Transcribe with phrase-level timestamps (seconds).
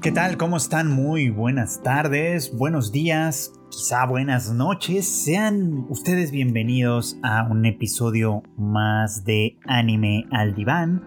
[0.00, 0.36] ¿Qué tal?
[0.36, 0.92] ¿Cómo están?
[0.92, 5.08] Muy buenas tardes, buenos días, quizá buenas noches.
[5.08, 11.02] Sean ustedes bienvenidos a un episodio más de Anime al Diván.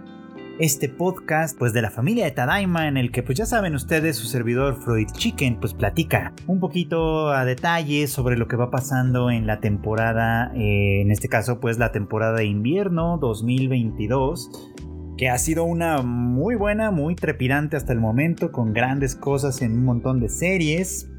[0.60, 4.18] Este podcast, pues de la familia de Tadaima, en el que, pues ya saben ustedes,
[4.18, 9.32] su servidor Freud Chicken, pues platica un poquito a detalle sobre lo que va pasando
[9.32, 14.74] en la temporada, eh, en este caso, pues la temporada de invierno 2022
[15.22, 19.74] que ha sido una muy buena, muy trepidante hasta el momento, con grandes cosas en
[19.74, 21.12] un montón de series,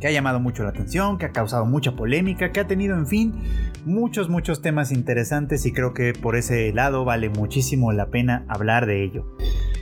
[0.00, 3.06] que ha llamado mucho la atención, que ha causado mucha polémica, que ha tenido, en
[3.06, 3.34] fin,
[3.84, 8.86] muchos, muchos temas interesantes y creo que por ese lado vale muchísimo la pena hablar
[8.86, 9.36] de ello.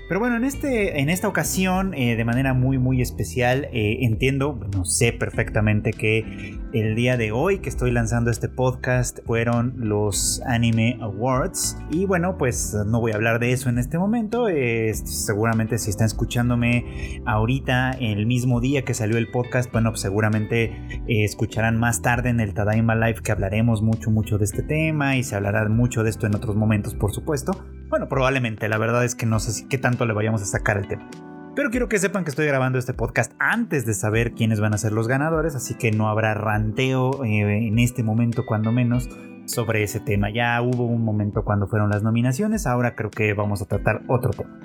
[0.08, 4.60] Pero bueno, en, este, en esta ocasión, eh, de manera muy, muy especial, eh, entiendo,
[4.72, 10.40] no sé perfectamente que el día de hoy que estoy lanzando este podcast fueron los
[10.46, 11.76] Anime Awards.
[11.90, 14.48] Y bueno, pues no voy a hablar de eso en este momento.
[14.48, 20.02] Eh, seguramente si están escuchándome ahorita, el mismo día que salió el podcast, bueno, pues
[20.02, 25.16] seguramente escucharán más tarde en el Tadaima Live que hablaremos mucho, mucho de este tema
[25.16, 27.66] y se hablará mucho de esto en otros momentos, por supuesto.
[27.88, 30.76] Bueno, probablemente, la verdad es que no sé si qué tanto le vayamos a sacar
[30.76, 31.08] el tema.
[31.54, 34.78] Pero quiero que sepan que estoy grabando este podcast antes de saber quiénes van a
[34.78, 39.08] ser los ganadores, así que no habrá ranteo eh, en este momento, cuando menos,
[39.46, 40.30] sobre ese tema.
[40.30, 44.32] Ya hubo un momento cuando fueron las nominaciones, ahora creo que vamos a tratar otro
[44.32, 44.58] tema.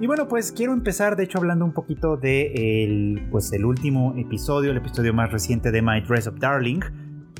[0.00, 4.14] Y bueno, pues quiero empezar, de hecho, hablando un poquito de el, pues, el último
[4.16, 6.80] episodio, el episodio más reciente de My Dress Up Darling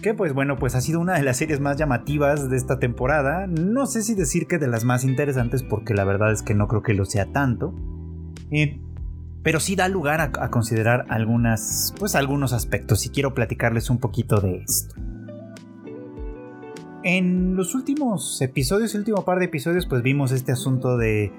[0.01, 3.47] que pues bueno, pues ha sido una de las series más llamativas de esta temporada.
[3.47, 6.69] No sé si decir que de las más interesantes porque la verdad es que no
[6.69, 7.75] creo que lo sea tanto.
[8.51, 8.81] Eh,
[9.43, 11.07] pero sí da lugar a, considerar
[11.99, 14.95] pues algunos aspectos y quiero platicarles un poquito de esto.
[17.03, 21.33] En los últimos episodios, el último par de episodios, pues vimos este asunto de,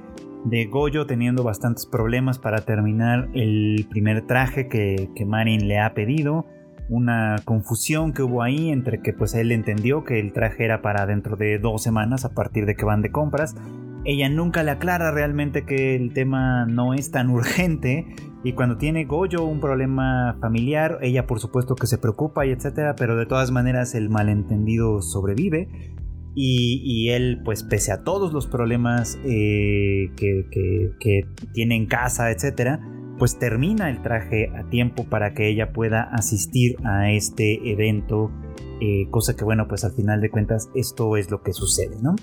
[0.45, 5.93] de Goyo teniendo bastantes problemas para terminar el primer traje que, que Marin le ha
[5.93, 6.47] pedido
[6.89, 11.05] una confusión que hubo ahí entre que pues él entendió que el traje era para
[11.05, 13.55] dentro de dos semanas a partir de que van de compras.
[14.03, 18.07] Ella nunca le aclara realmente que el tema no es tan urgente
[18.43, 22.95] y cuando tiene Goyo un problema familiar, ella por supuesto que se preocupa y etcétera,
[22.95, 25.69] pero de todas maneras el malentendido sobrevive
[26.33, 30.45] y, él pues pese a todos los problemas eh, que,
[30.99, 32.79] que tiene en casa, etcétera,
[33.21, 38.31] pues termina el traje a tiempo para que ella pueda asistir a este evento,
[38.81, 42.15] eh, cosa que bueno, pues al final de cuentas esto es lo que sucede, ¿no?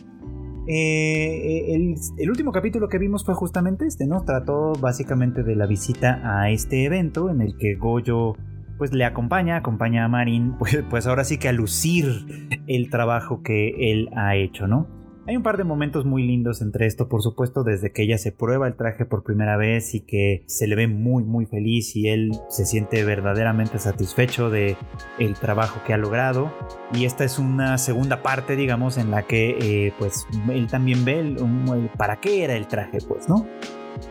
[0.67, 4.25] Eh, el, último capítulo que vimos fue justamente este, ¿no?
[4.25, 8.35] Trató básicamente de la visita a este evento en el que Goyo
[8.77, 13.45] pues le acompaña, acompaña a Marin, pues, pues ahora sí que a lucir el trabajo
[13.45, 14.98] que él ha hecho, ¿no?
[15.29, 18.33] Hay un par de momentos muy lindos entre esto, por supuesto, desde que ella se
[18.33, 22.09] prueba el traje por primera vez y que se le ve muy muy feliz y
[22.09, 24.79] él se siente verdaderamente satisfecho de
[25.19, 26.51] el trabajo que ha logrado.
[26.95, 31.21] Y esta es una segunda parte, digamos, en la que eh, pues él también ve
[31.21, 31.37] el,
[31.99, 33.47] para qué era el traje, pues, ¿no?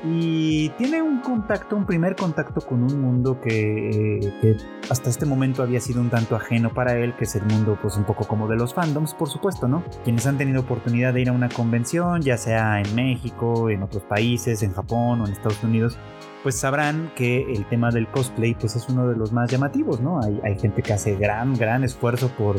[0.03, 4.57] Y tiene un contacto, un primer contacto con un mundo que,
[4.89, 7.97] hasta este momento había sido un tanto ajeno para él, que es el mundo pues
[7.97, 9.83] un poco como de los fandoms, por supuesto, ¿no?
[10.03, 14.03] Quienes han tenido oportunidad de ir a una convención, ya sea en México, en otros
[14.03, 15.97] países, en Japón o en Estados Unidos,
[16.43, 20.21] pues sabrán que el tema del cosplay pues es uno de los más llamativos, ¿no?
[20.21, 22.55] Hay, hay gente que hace gran, gran esfuerzo por,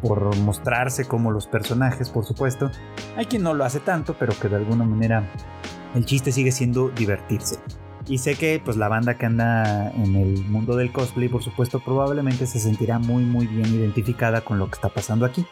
[0.00, 2.70] por mostrarse como los personajes, por supuesto.
[3.16, 5.28] Hay quien no lo hace tanto, pero que de alguna manera
[5.94, 7.56] el chiste sigue siendo divertirse.
[8.06, 11.80] Y sé que pues la banda que anda en el mundo del cosplay, por supuesto,
[11.80, 15.46] probablemente se sentirá muy muy bien identificada con lo que está pasando aquí.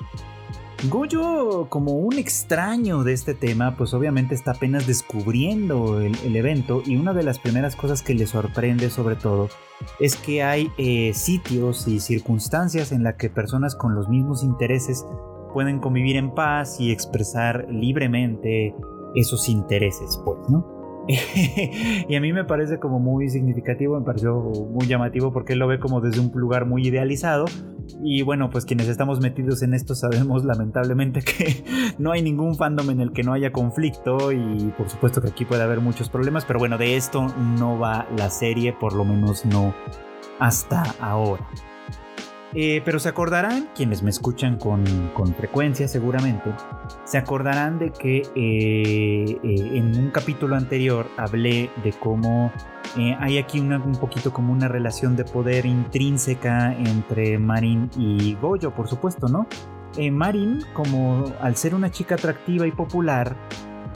[0.85, 6.97] Goyo, como un extraño de este tema, pues obviamente está apenas descubriendo el, evento y
[6.97, 9.49] una de las primeras cosas que le sorprende sobre todo
[10.01, 15.05] es que hay eh, sitios y circunstancias en las que personas con los mismos intereses
[15.55, 18.75] pueden convivir en paz y expresar libremente
[19.17, 20.77] esos intereses, pues, ¿no?
[22.09, 25.69] y a mí me parece como muy significativo, me pareció muy llamativo porque él lo
[25.69, 27.45] ve como desde un lugar muy idealizado.
[28.03, 31.65] Y bueno, pues quienes estamos metidos en esto sabemos lamentablemente que
[31.99, 35.45] no hay ningún fandom en el que no haya conflicto y por supuesto que aquí
[35.45, 37.27] puede haber muchos problemas, pero bueno, de esto
[37.59, 39.73] no va la serie, por lo menos no
[40.41, 41.47] hasta ahora.
[42.59, 44.87] Eh, pero se acordarán, quienes me escuchan con,
[45.37, 46.51] frecuencia seguramente,
[47.05, 52.51] se acordarán de que eh, eh, en un capítulo anterior hablé de cómo
[53.21, 58.89] hay aquí un poquito como una relación de poder intrínseca entre Marin y Goyo, por
[58.89, 59.47] supuesto, ¿no?
[60.11, 63.37] Marin, como al ser una chica atractiva y popular,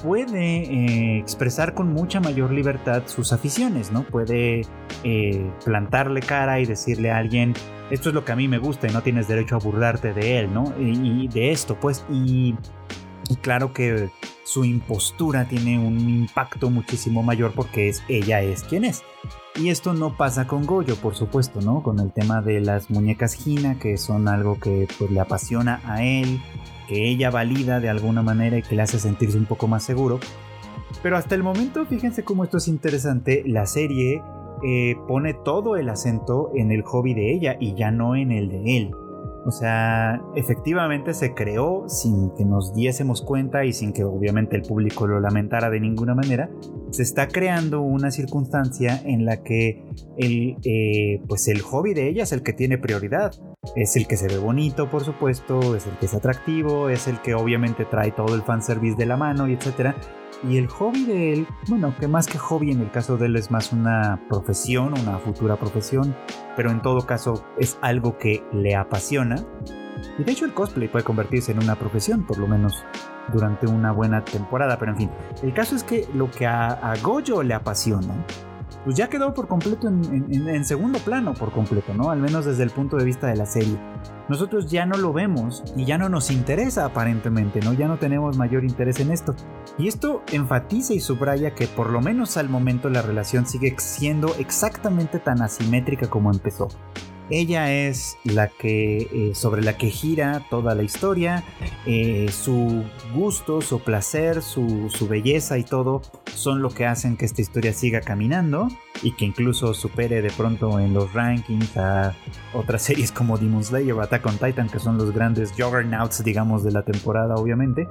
[0.02, 4.02] puede eh, expresar con mucha mayor libertad sus aficiones, ¿no?
[4.05, 4.62] Puede
[5.05, 7.55] eh, plantarle cara y decirle a alguien,
[7.91, 10.38] esto es lo que a mí me gusta y no tienes derecho a burlarte de
[10.38, 10.73] él, ¿no?
[10.79, 12.55] Y, de esto, pues, y,
[13.37, 14.11] claro que
[14.44, 19.03] su impostura tiene un impacto muchísimo mayor porque es ella es quien es.
[19.56, 21.82] Y esto no pasa con Goyo, por supuesto, ¿no?
[21.82, 26.03] Con el tema de las muñecas Gina, que son algo que pues, le apasiona a
[26.05, 26.41] él,
[26.88, 30.21] que ella valida de alguna manera y que le hace sentirse un poco más seguro.
[31.03, 34.23] Pero hasta el momento, fíjense cómo esto es interesante, la serie
[34.62, 38.49] eh, pone todo el acento en el hobby de ella y ya no en el
[38.49, 38.91] de él.
[39.47, 44.63] O sea, efectivamente se creó sin que nos diésemos cuenta y sin que obviamente el
[44.63, 46.51] público lo lamentara de ninguna manera.
[46.91, 49.85] Se está creando una circunstancia en la que
[50.19, 53.33] el, eh, pues el hobby de ella es el que tiene prioridad.
[53.77, 57.21] Es el que se ve bonito, por supuesto, es el que es atractivo, es el
[57.21, 59.95] que obviamente trae todo el fanservice de la mano y etcétera.
[60.49, 63.37] Y el hobby de él, bueno, que más que hobby en el caso de él
[63.37, 66.17] es más una profesión, una futura profesión,
[66.57, 69.37] pero en todo caso es algo que le apasiona.
[70.19, 72.83] Y de hecho el cosplay puede convertirse en una profesión, por lo menos
[73.31, 75.11] durante una buena temporada, pero en fin,
[75.43, 78.25] el caso es que lo que a, a Goyo le apasiona
[78.85, 82.11] pues ya quedó por completo en, segundo plano por completo, ¿no?
[82.11, 83.79] Al menos desde el punto de vista de la serie.
[84.29, 87.73] Nosotros ya no lo vemos y ya no nos interesa aparentemente, ¿no?
[87.73, 89.35] Ya no tenemos mayor interés en esto.
[89.79, 94.35] Y esto enfatiza y subraya que por lo menos al momento la relación sigue siendo
[94.37, 96.69] exactamente tan asimétrica como empezó.
[97.31, 101.44] Ella es la que eh, sobre la que gira toda la historia.
[101.87, 102.85] Eh, su
[103.15, 106.03] gusto, su placer, su, belleza y todo
[106.35, 108.69] son lo que hacen que esta historia siga caminando
[109.03, 112.15] y que incluso supere de pronto en los rankings a
[112.53, 116.65] otras series como Demon Slayer o Attack on Titan, que son los grandes juggernauts, digamos,
[116.65, 117.88] de la temporada, obviamente.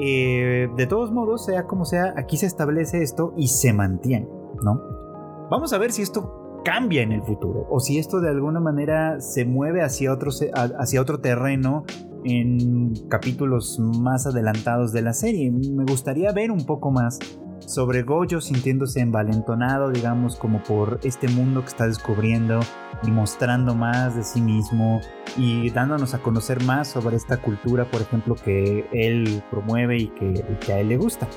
[0.00, 4.28] Eh, de todos modos, sea como sea, aquí se establece esto y se mantiene,
[4.62, 4.80] ¿no?
[5.50, 9.20] Vamos a ver si esto cambia en el futuro o si esto de alguna manera
[9.20, 11.84] se mueve hacia otro, hacia otro terreno
[12.24, 15.50] en capítulos más adelantados de la serie.
[15.50, 17.18] Me gustaría ver un poco más
[17.66, 22.60] sobre Goyo sintiéndose envalentonado, digamos, como por este mundo que está descubriendo
[23.02, 25.00] y mostrando más de sí mismo
[25.36, 30.72] y dándonos a conocer más sobre esta cultura, por ejemplo, que él promueve y que,
[30.72, 31.28] a él le gusta.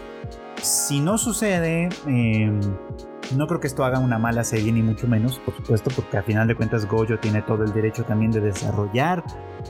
[0.61, 2.59] Si no sucede, em,
[3.35, 6.23] no creo que esto haga una mala serie, ni mucho menos, por supuesto, porque a
[6.23, 9.23] final de cuentas Goyo tiene todo el derecho también de desarrollar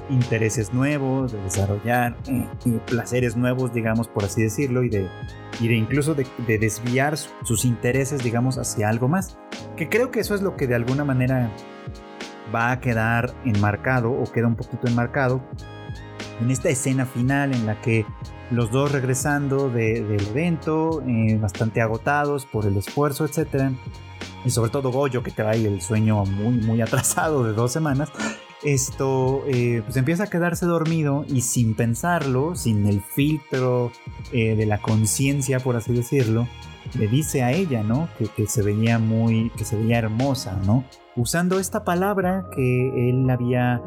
[0.09, 2.47] intereses nuevos, de desarrollar eh,
[2.87, 5.07] placeres nuevos, digamos, por así decirlo, y de,
[5.59, 9.37] y de incluso de, desviar sus intereses, digamos, hacia algo más.
[9.77, 11.51] Que creo que eso es lo que de alguna manera
[12.53, 15.41] va a quedar enmarcado, o queda un poquito enmarcado,
[16.41, 18.05] en esta escena final en la que
[18.55, 23.71] los dos regresando del evento, eh, bastante agotados por el esfuerzo, etc.
[24.45, 28.11] Y sobre todo Goyo, que trae el sueño muy, muy atrasado de dos semanas.
[28.63, 33.91] Esto, eh, pues empieza a quedarse dormido y sin pensarlo, sin el filtro
[34.31, 36.47] eh, de la conciencia, por así decirlo,
[36.97, 38.07] le dice a ella, ¿no?
[38.17, 40.85] Que, que, se veía muy, que se veía hermosa, ¿no?
[41.17, 43.81] Usando esta palabra que él había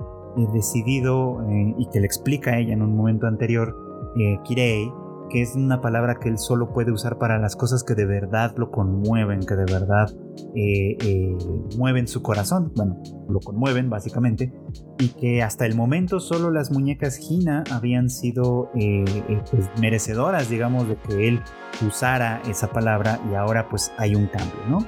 [0.52, 1.38] decidido
[1.78, 3.85] y que le explica a ella en un momento anterior,
[4.18, 4.92] eh, kirei,
[5.28, 8.54] que es una palabra que él solo puede usar para las cosas que de verdad
[8.56, 10.08] lo conmueven, que de verdad
[10.54, 11.36] eh, eh,
[11.76, 14.52] mueven su corazón, bueno, lo conmueven básicamente,
[14.98, 20.96] y que hasta el momento solo las muñecas Gina habían sido pues, merecedoras, digamos, de
[20.96, 21.42] que él
[21.86, 24.78] usara esa palabra y ahora pues hay un cambio, ¿no?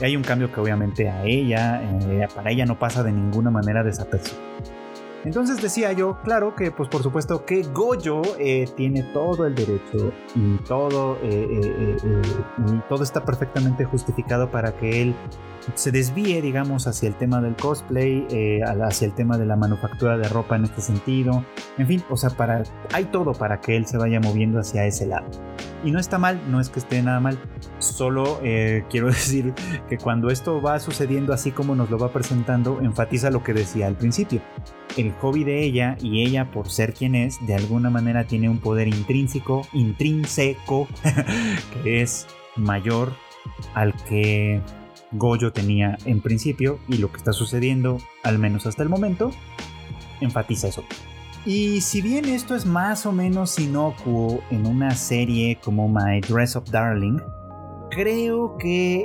[0.00, 1.82] hay un cambio que obviamente a ella,
[2.34, 4.77] para ella no pasa de ninguna manera desapercibido.
[5.28, 10.10] Entonces decía yo, claro que pues por supuesto que Goyo eh, tiene todo el derecho
[10.34, 11.96] y todo, eh, eh,
[12.66, 15.14] y todo está perfectamente justificado para que él
[15.74, 18.26] se desvíe, digamos, hacia el tema del cosplay,
[18.64, 21.44] hacia el tema de la manufactura de ropa en este sentido.
[21.76, 22.62] En fin, o sea, para,
[22.94, 25.26] hay todo para que él se vaya moviendo hacia ese lado.
[25.84, 27.38] Y no está mal, no es que esté nada mal.
[27.80, 28.40] Solo
[28.88, 29.52] quiero decir
[29.90, 33.88] que cuando esto va sucediendo así como nos lo va presentando, enfatiza lo que decía
[33.88, 34.40] al principio
[34.96, 38.58] el hobby de ella y ella por ser quien es, de alguna manera tiene un
[38.58, 40.88] poder intrínseco, intrínseco,
[41.82, 43.12] que es mayor
[43.74, 44.60] al que
[45.12, 49.30] Goyo tenía en principio y lo que está sucediendo, al menos hasta el momento,
[50.20, 50.82] enfatiza eso.
[51.46, 56.56] Y si bien esto es más o menos inocuo en una serie como My Dress
[56.56, 57.18] Up Darling,
[57.90, 58.96] creo que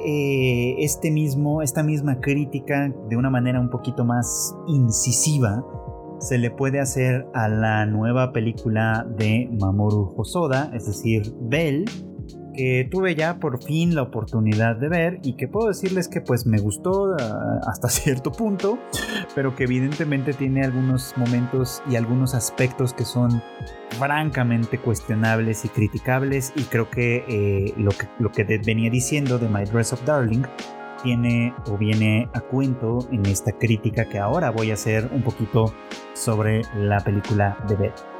[0.71, 5.63] eh, este mismo, esta misma crítica de una manera un poquito más incisiva
[6.23, 11.83] se le puede hacer a la nueva película de Mamoru Hosoda, es decir, Bell,
[12.55, 16.45] que tuve ya por fin la oportunidad de ver y que puedo decirles que pues
[16.45, 18.79] me gustó ah, hasta cierto punto,
[19.35, 23.41] pero que evidentemente tiene algunos momentos y algunos aspectos que son
[23.99, 29.49] francamente cuestionables y criticables y creo que, eh, lo, que lo que venía diciendo de
[29.49, 30.43] My Dress of Darling
[31.03, 35.73] tiene o viene a cuento en esta crítica que ahora voy a hacer un poquito
[36.13, 38.13] sobre la película de Beth.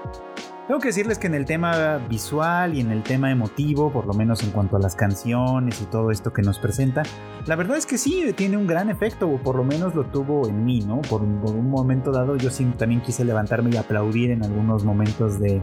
[0.68, 4.13] Tengo que decirles que en el tema visual y en el tema emotivo, por lo
[4.13, 7.04] menos en cuanto a las canciones y todo esto que nos presenta,
[7.46, 10.48] la verdad es que sí, tiene un gran efecto, o por lo menos lo tuvo
[10.48, 11.02] en mí, ¿no?
[11.02, 15.62] Por, un momento dado yo sí también quise levantarme y aplaudir en algunos momentos de,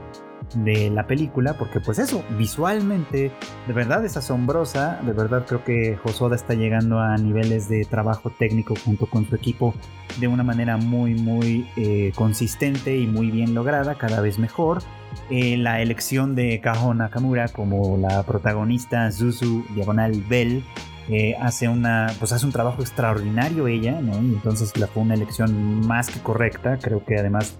[0.55, 3.31] de la película, porque pues eso, visualmente,
[3.67, 8.31] de verdad es asombrosa, de verdad creo que Josoda está llegando a niveles de trabajo
[8.31, 9.75] técnico junto con su equipo
[10.19, 14.83] de una manera muy, muy eh, consistente y muy bien lograda, cada vez mejor.
[15.29, 20.65] Eh, la elección de Kaho Nakamura como la protagonista Zuzu Diagonal Bell
[21.09, 24.15] eh, hace una pues hace un trabajo extraordinario ella ¿no?
[24.15, 27.59] entonces la fue una elección más que correcta creo que además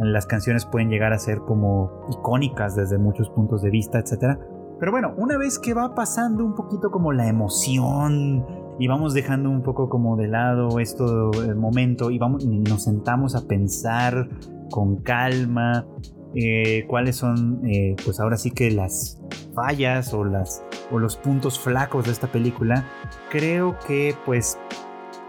[0.00, 4.38] las canciones pueden llegar a ser como icónicas desde muchos puntos de vista, etc.
[4.78, 8.46] Pero bueno, una vez que va pasando un poquito como la emoción
[8.78, 12.84] y vamos dejando un poco como de lado esto el momento y vamos y nos
[12.84, 14.30] sentamos a pensar
[14.70, 15.86] con calma
[16.34, 19.20] eh, cuáles son eh, pues ahora sí que las
[19.54, 22.86] fallas o las o los puntos flacos de esta película
[23.30, 24.58] creo que pues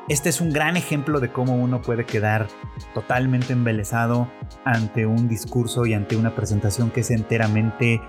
[0.10, 2.48] este es un gran ejemplo de cómo uno puede quedar
[2.94, 4.30] totalmente embelesado
[4.66, 8.02] ante un discurso y ante una presentación que es enteramente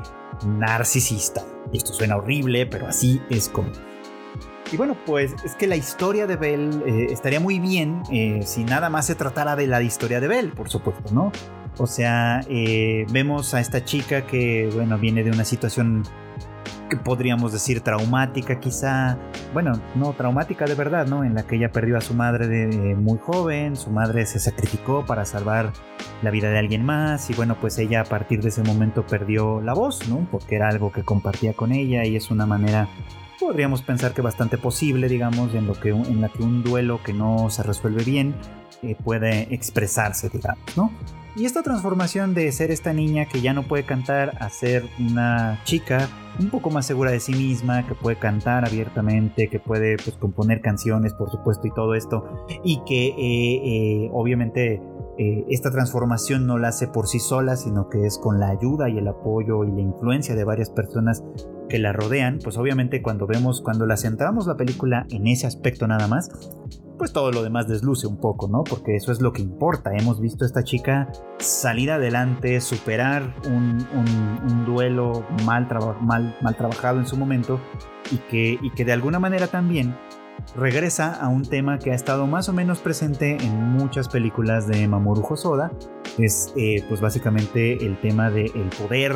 [0.47, 1.43] narcisista.
[1.73, 3.71] Esto suena horrible, pero así es como.
[4.73, 8.65] Y bueno, pues es que la historia de Bell eh, estaría muy bien eh, si
[8.65, 11.31] nada más se tratara de la historia de Bell, por supuesto, ¿no?
[11.79, 16.05] O sea, eh, vemos a esta chica que, bueno, viene de una situación
[16.97, 19.19] podríamos decir traumática quizá,
[19.53, 21.25] bueno, no traumática de verdad, ¿no?
[21.25, 25.05] En la que ella perdió a su madre de muy joven, su madre se sacrificó
[25.07, 25.73] para salvar
[26.23, 29.61] la vida de alguien más y bueno, pues ella a partir de ese momento perdió
[29.61, 30.27] la voz, ¿no?
[30.31, 32.89] Porque era algo que compartía con ella y es una manera
[33.43, 37.13] podríamos pensar que bastante posible, digamos, en, lo que, en la que un duelo que
[37.13, 38.37] no se resuelve bien
[38.83, 40.93] eh, puede expresarse, digamos, ¿no?
[41.35, 45.61] Y esta transformación de ser esta niña que ya no puede cantar a ser una
[45.65, 46.09] chica
[46.39, 50.61] un poco más segura de sí misma, que puede cantar abiertamente, que puede pues, componer
[50.61, 53.15] canciones, por supuesto, y todo esto, y que eh,
[54.07, 54.81] eh, obviamente
[55.19, 58.89] eh, esta transformación no la hace por sí sola, sino que es con la ayuda
[58.89, 61.23] y el apoyo y la influencia de varias personas
[61.69, 65.87] que la rodean, pues obviamente cuando vemos, cuando la centramos la película en ese aspecto
[65.87, 66.31] nada más,
[66.99, 68.63] pues todo lo demás desluce un poco, ¿no?
[68.63, 69.91] Porque eso es lo que importa.
[69.95, 75.67] Hemos visto a esta chica salir adelante, superar un, duelo mal,
[76.01, 77.61] mal, mal, trabajado en su momento
[78.11, 79.97] y que, y que de alguna manera también
[80.57, 84.87] regresa a un tema que ha estado más o menos presente en muchas películas de
[84.87, 85.73] Mamoru Hosoda.
[86.19, 89.15] Es eh, pues básicamente el tema del poder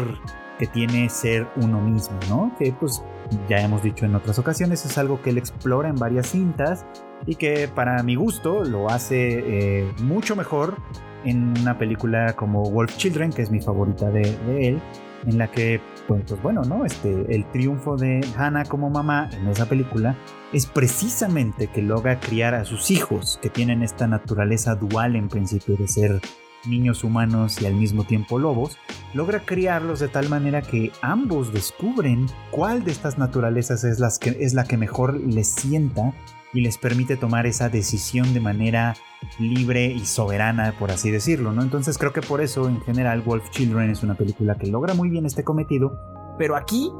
[0.59, 2.54] que tiene ser uno mismo, ¿no?
[2.59, 3.02] Que pues
[3.49, 6.87] ya hemos dicho en otras ocasiones es algo que él explora en varias cintas
[7.26, 10.76] y que para mi gusto lo hace eh, mucho mejor
[11.25, 14.80] en una película como Wolf Children, que es mi favorita de, él,
[15.26, 16.85] en la que, pues, pues, bueno, ¿no?
[16.85, 20.16] Este, el triunfo de Hannah como mamá en esa película
[20.52, 25.76] es precisamente que logra criar a sus hijos, que tienen esta naturaleza dual en principio
[25.76, 26.21] de ser
[26.66, 28.76] niños humanos y al mismo tiempo lobos,
[29.14, 34.37] logra criarlos de tal manera que ambos descubren cuál de estas naturalezas es, las que,
[34.40, 36.12] es la que mejor les sienta
[36.57, 38.95] y les permite tomar esa decisión de manera
[39.39, 41.63] libre y soberana, por así decirlo, ¿no?
[41.63, 45.11] Entonces creo que por eso en general Wolf Children es una película que logra muy
[45.11, 45.99] bien este cometido,
[46.39, 46.91] pero aquí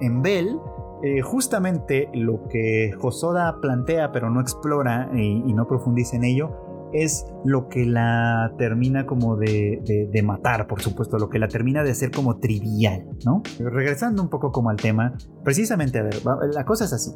[0.00, 0.58] en Bell
[1.02, 6.71] eh, justamente lo que Josoda plantea pero no explora eh, y no profundiza en ello
[6.92, 11.90] es lo que la termina como de, matar, por supuesto, lo que la termina de
[11.90, 13.42] hacer como trivial, ¿no?
[13.58, 16.16] Regresando un poco como al tema, precisamente, a ver,
[16.52, 17.12] la cosa es así.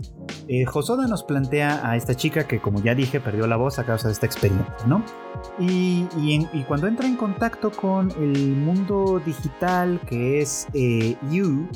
[0.49, 3.85] Eh, Josoda nos plantea a esta chica que, como ya dije, perdió la voz a
[3.85, 5.03] causa de esta experiencia, ¿no?
[5.59, 6.07] Y,
[6.67, 11.69] cuando entra en contacto con el mundo digital que es eh, You,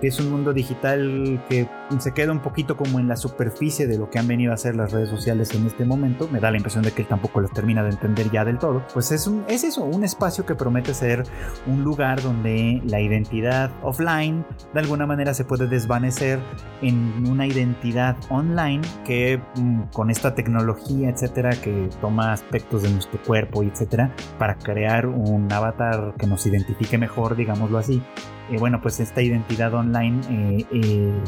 [0.00, 1.68] que es un mundo digital que
[1.98, 4.76] se queda un poquito como en la superficie de lo que han venido a hacer
[4.76, 6.28] las redes sociales en este momento.
[6.30, 8.84] Me da la impresión de que él tampoco los termina de entender ya del todo.
[8.92, 11.24] Pues es, un, es eso, un espacio que promete ser
[11.66, 16.38] un lugar donde la identidad offline de alguna manera se puede desvanecer
[16.82, 23.20] en una identidad online que mm, con esta tecnología, etcétera, que toma aspectos de nuestro
[23.22, 28.02] cuerpo etcétera, para crear un avatar que nos identifique mejor, digámoslo así.
[28.50, 31.22] Y bueno, pues esta identidad online eh, eh,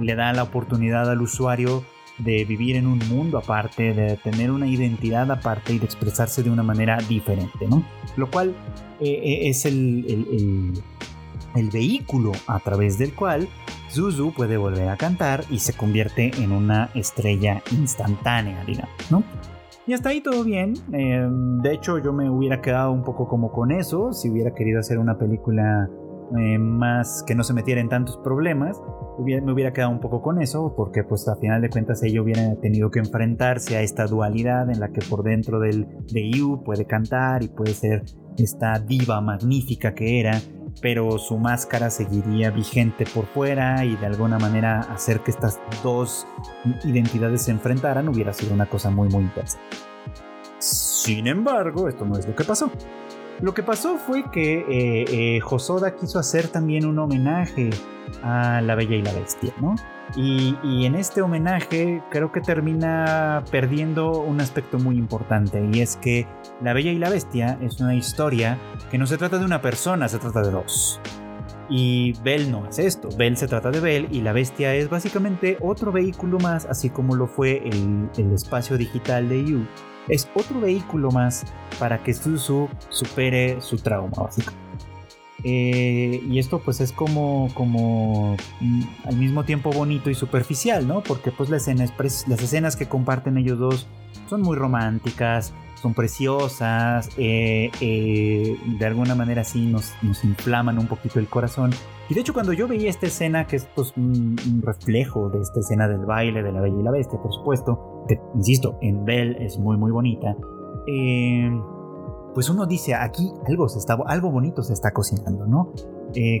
[0.00, 1.84] le da la oportunidad al usuario
[2.18, 6.50] de vivir en un mundo aparte, de tener una identidad aparte y de expresarse de
[6.50, 7.84] una manera diferente, ¿no?
[8.16, 8.54] Lo cual
[9.00, 10.72] eh, es el,
[11.56, 13.48] el, vehículo a través del cual
[13.90, 19.24] Zuzu puede volver a cantar y se convierte en una estrella instantánea, digamos, ¿no?
[19.86, 20.74] Y hasta ahí todo bien.
[20.88, 24.98] de hecho, yo me hubiera quedado un poco como con eso, si hubiera querido hacer
[24.98, 25.90] una película
[26.38, 28.80] eh, más que no se metiera en tantos problemas,
[29.18, 32.54] me hubiera quedado un poco con eso, porque pues a final de cuentas ella hubiera
[32.56, 36.86] tenido que enfrentarse a esta dualidad en la que por dentro del, de You puede
[36.86, 38.02] cantar y puede ser
[38.38, 40.40] esta diva magnífica que era,
[40.80, 46.26] pero su máscara seguiría vigente por fuera y de alguna manera hacer que estas dos
[46.84, 49.58] identidades se enfrentaran hubiera sido una cosa muy muy intensa.
[50.58, 52.70] Sin embargo, esto no es lo que pasó.
[53.40, 57.70] Lo que pasó fue que eh, eh, Josoda quiso hacer también un homenaje
[58.22, 59.74] a La Bella y la Bestia, ¿no?
[60.16, 66.26] Y, en este homenaje creo que termina perdiendo un aspecto muy importante y es que
[66.62, 68.58] La Bella y la Bestia es una historia
[68.90, 71.00] que no se trata de una persona, se trata de dos.
[71.68, 75.56] Y Bell no es esto, Bell se trata de Bell y la bestia es básicamente
[75.62, 79.66] otro vehículo más, así como lo fue el, el espacio digital de You
[80.08, 81.44] es otro vehículo más
[81.78, 84.64] para que Suzu supere su trauma, básicamente.
[85.46, 91.02] Eh, y esto pues es como, como mm, al mismo tiempo bonito y superficial, ¿no?
[91.02, 93.86] Porque pues las escenas, que comparten ellos dos
[94.26, 99.92] son muy románticas, son preciosas, eh, eh, de alguna manera sí nos,
[100.24, 101.72] inflaman un poquito el corazón.
[102.08, 105.60] Y de hecho cuando yo veía esta escena, que es pues, un, reflejo de esta
[105.60, 109.44] escena del baile de la Bella y la Bestia, por supuesto, que insisto, en Belle
[109.44, 110.36] es muy muy bonita,
[110.86, 111.50] eh,
[112.34, 115.72] pues uno dice, aquí algo, se está, algo bonito se está cocinando, ¿no?
[116.16, 116.38] Eh,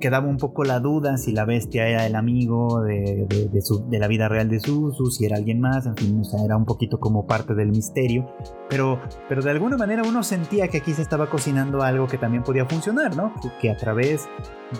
[0.00, 4.28] quedaba un poco la duda si la bestia era el amigo de, de, la vida
[4.28, 7.70] real de Susu, si era alguien más, en fin, era un poquito como parte del
[7.70, 8.26] misterio,
[8.68, 12.42] pero, pero de alguna manera uno sentía que aquí se estaba cocinando algo que también
[12.42, 13.32] podía funcionar, ¿no?
[13.60, 14.28] Que, a través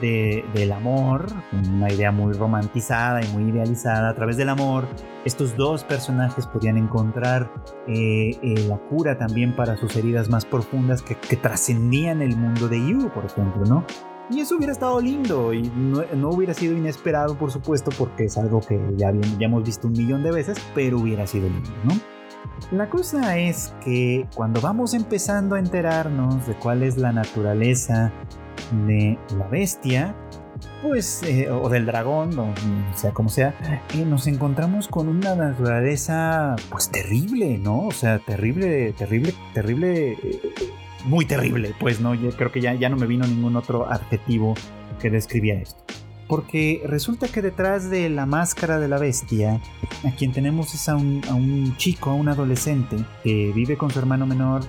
[0.00, 4.86] del amor, una idea muy romantizada y muy idealizada, a través del amor,
[5.24, 7.50] estos dos personajes podían encontrar
[7.86, 12.78] eh, eh, la cura también para sus heridas más profundas que, trascendían el mundo de
[12.78, 13.84] Yu, por ejemplo, ¿no?
[14.28, 18.60] Y eso hubiera estado lindo y no, hubiera sido inesperado, por supuesto, porque es algo
[18.60, 22.15] que ya, ya hemos visto un millón de veces, pero hubiera sido lindo, ¿no?
[22.70, 28.12] La cosa es que cuando vamos empezando a enterarnos de cuál es la naturaleza
[28.86, 30.14] de la bestia,
[30.82, 32.54] pues, eh, o del dragón, o
[32.94, 33.54] sea como sea,
[33.94, 37.86] eh, nos encontramos con una naturaleza, pues terrible, ¿no?
[37.86, 40.18] O sea, terrible, terrible, terrible.
[41.04, 44.54] Muy terrible, pues no, yo creo que ya, ya no me vino ningún otro adjetivo
[45.00, 45.84] que describía esto.
[46.28, 49.60] Porque resulta que detrás de la máscara de la bestia,
[50.04, 54.26] a quien tenemos es a un, chico, a un adolescente, que vive con su hermano
[54.26, 54.62] menor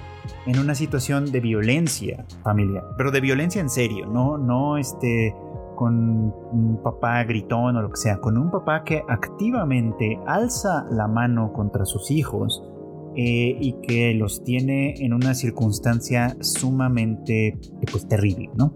[0.45, 2.83] en una situación de violencia familiar.
[2.97, 5.33] Pero de violencia en serio, no, no este,
[5.75, 11.07] con un papá gritón o lo que sea, con un papá que activamente alza la
[11.07, 12.63] mano contra sus hijos
[13.15, 17.57] eh, y que los tiene en una circunstancia sumamente
[17.91, 18.73] pues, terrible, ¿no?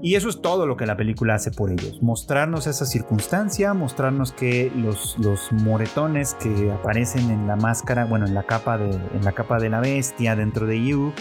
[0.00, 2.00] Y eso es todo lo que la película hace por ellos.
[2.00, 8.34] Mostrarnos esa circunstancia, mostrarnos que los, los moretones que aparecen en la máscara, bueno, en
[8.34, 11.12] la capa de, en la, capa de la bestia dentro de You,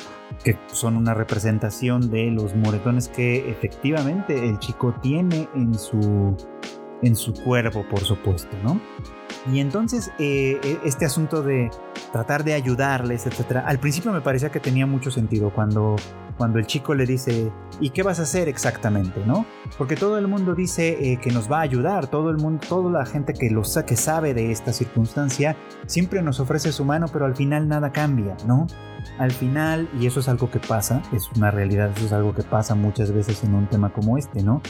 [0.44, 6.38] que son una representación de los moretones que efectivamente el chico tiene en su,
[7.02, 8.80] en su cuerpo, por supuesto, ¿no?
[9.52, 11.70] Y entonces eh, e, este asunto de
[12.12, 15.96] tratar de ayudarles, etcétera, al principio me parecía que tenía mucho sentido cuando,
[16.38, 19.24] cuando el chico le dice, ¿y qué vas a hacer exactamente?
[19.26, 19.46] ¿no?
[19.78, 22.92] Porque todo el mundo dice eh, que nos va a ayudar, todo el mundo, toda
[22.92, 25.56] la gente que, lo, que sabe de esta circunstancia
[25.86, 28.68] siempre nos ofrece su mano, pero al final nada cambia, ¿no?
[29.20, 32.44] Al final, y eso es algo que pasa, es una realidad, eso es algo que
[32.44, 34.62] pasa muchas veces en un tema como este, ¿no?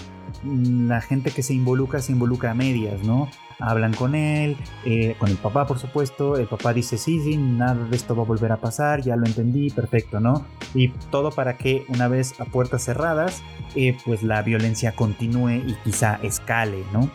[0.48, 3.28] La gente que se involucra se involucra a medias, ¿no?
[3.60, 4.56] Hablan con él,
[4.86, 8.24] eh, con el papá por supuesto, el papá dice sí, sí, nada de esto va
[8.24, 10.46] a volver a pasar, ya lo entendí, perfecto, ¿no?
[10.74, 13.42] Y todo para que una vez a puertas cerradas,
[13.76, 17.10] eh, pues la violencia continúe y quizá escale, ¿no?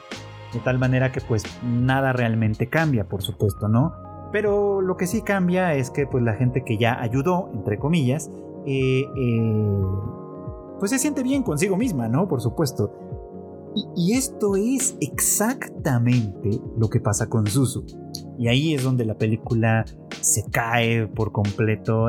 [0.52, 3.94] De tal manera que pues nada realmente cambia, por supuesto, ¿no?
[4.32, 8.30] Pero lo que sí cambia es que pues la gente que ya ayudó, entre comillas,
[8.66, 9.04] eh,
[10.82, 12.26] pues se siente bien consigo misma, ¿no?
[12.26, 12.92] Por supuesto.
[13.74, 17.84] Y, esto es exactamente lo que pasa con Suzu.
[18.38, 19.84] Y ahí es donde la película
[20.20, 22.08] se cae por completo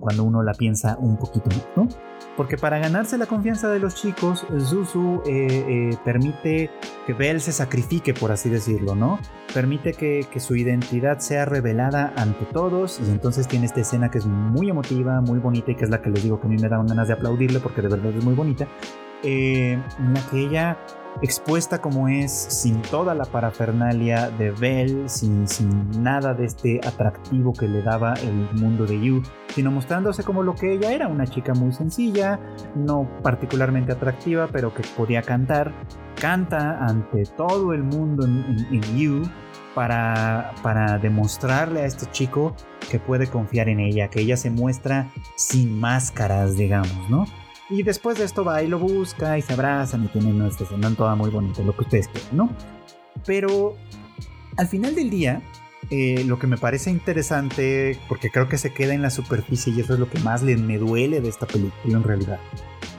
[0.00, 1.88] cuando uno la piensa un poquito ¿no?
[2.36, 6.70] Porque para ganarse la confianza de los chicos, Zuzu eh, eh, permite
[7.06, 9.20] que Belle se sacrifique, por así decirlo, ¿no?
[9.52, 14.26] Permite que, su identidad sea revelada ante todos y entonces tiene esta escena que es
[14.26, 16.68] muy emotiva, muy bonita y que es la que les digo que a mí me
[16.68, 18.66] daban ganas de aplaudirle porque de verdad es muy bonita,
[19.22, 20.78] eh, en la que ella
[21.22, 27.52] expuesta como es, sin toda la parafernalia de Belle, sin, sin nada de este atractivo
[27.52, 31.26] que le daba el mundo de You, sino mostrándose como lo que ella era, una
[31.26, 32.40] chica muy sencilla,
[32.74, 35.72] no particularmente atractiva, pero que podía cantar,
[36.20, 39.22] canta ante todo el mundo en, You
[39.74, 42.54] para, para, demostrarle a este chico
[42.90, 47.24] que puede confiar en ella, que ella se muestra sin máscaras, digamos, ¿no?
[47.70, 50.94] Y después de esto va y lo busca y se abrazan y tienen una escena
[50.94, 52.50] toda muy bonita, lo que ustedes quieran, ¿no?
[53.26, 53.76] Pero
[54.56, 55.42] al final del día,
[55.90, 59.80] eh, lo que me parece interesante, porque creo que se queda en la superficie y
[59.80, 62.38] eso es lo que más me duele de esta película en realidad,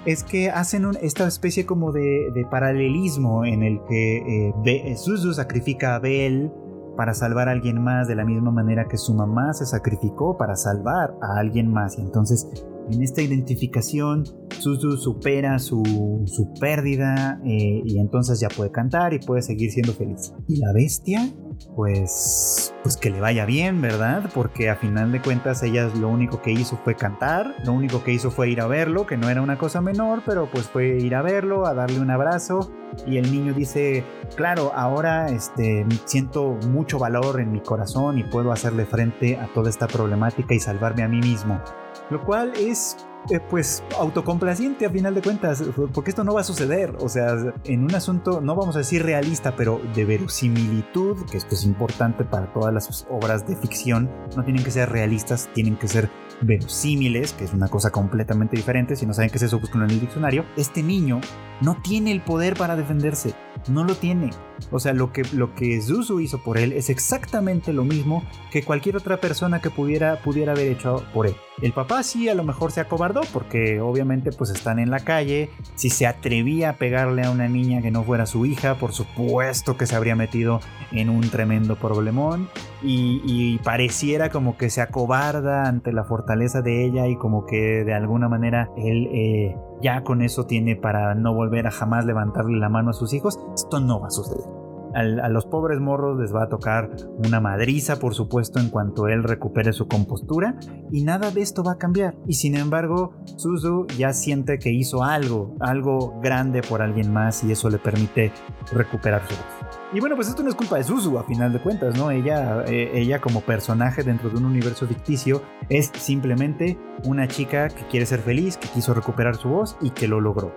[0.06, 6.00] es que hacen esta especie como de, paralelismo en el que eh, Suzu sacrifica a
[6.00, 6.52] Belle
[6.96, 10.56] para salvar a alguien más de la misma manera que su mamá se sacrificó para
[10.56, 11.98] salvar a alguien más.
[11.98, 12.48] Y entonces
[12.92, 14.26] en esta identificación,
[14.60, 19.94] Suzu supera su, su pérdida eh, y entonces ya puede cantar y puede seguir siendo
[19.94, 20.34] feliz.
[20.48, 21.30] Y la bestia,
[21.76, 24.30] pues, pues que le vaya bien, ¿verdad?
[24.34, 28.14] Porque a final de cuentas ella lo único que hizo fue cantar, lo único que
[28.14, 31.16] hizo fue ir a verlo, que no era una cosa menor, pero pues fue ir
[31.16, 32.72] a verlo, a darle un abrazo.
[33.06, 38.52] Y el niño dice, claro, ahora este, siento mucho valor en mi corazón y puedo
[38.52, 41.62] hacerle frente a toda esta problemática y salvarme a mí mismo.
[42.10, 42.98] Lo cual es
[43.32, 47.36] eh, pues autocomplaciente a final de cuentas, porque esto no va a suceder, o sea,
[47.64, 52.24] en un asunto, no vamos a decir realista, pero de verosimilitud, que esto es importante
[52.24, 57.34] para todas las obras de ficción, no tienen que ser realistas, tienen que ser verosímiles,
[57.34, 60.02] que es una cosa completamente diferente, si no saben qué es eso, busquen en el
[60.02, 61.20] diccionario, este niño
[61.62, 63.34] no tiene el poder para defenderse,
[63.68, 64.32] no lo tiene.
[64.72, 68.64] O sea, lo que, lo que Zuzu hizo por él es exactamente lo mismo que
[68.64, 71.36] cualquier otra persona que pudiera, pudiera haber hecho por él.
[71.62, 75.50] El papá sí a lo mejor se acobardó porque obviamente pues están en la calle.
[75.76, 79.78] Si se atrevía a pegarle a una niña que no fuera su hija, por supuesto
[79.78, 80.60] que se habría metido
[80.92, 82.50] en un tremendo problemón.
[82.88, 87.94] Y, pareciera como que se acobarda ante la fortaleza de ella y como que de
[87.94, 92.70] alguna manera él eh, ya con eso tiene para no volver a jamás levantarle la
[92.70, 93.40] mano a sus hijos.
[93.56, 98.00] Esto no va a suceder a los pobres morros les va a tocar una madriza,
[98.00, 100.58] por supuesto, en cuanto él recupere su compostura,
[100.92, 102.16] y nada de esto va a cambiar.
[102.26, 107.52] Y sin embargo, Suzu ya siente que hizo algo, algo grande por alguien más, y
[107.52, 108.32] eso le permite
[108.72, 109.65] recuperar su voz.
[109.94, 112.10] Y bueno, pues esto no es culpa de Suzu, a final de cuentas, ¿no?
[112.10, 117.86] Ella, eh, ella como personaje dentro de un universo ficticio es simplemente una chica que
[117.88, 120.54] quiere ser feliz, que quiso recuperar su voz y que lo logró.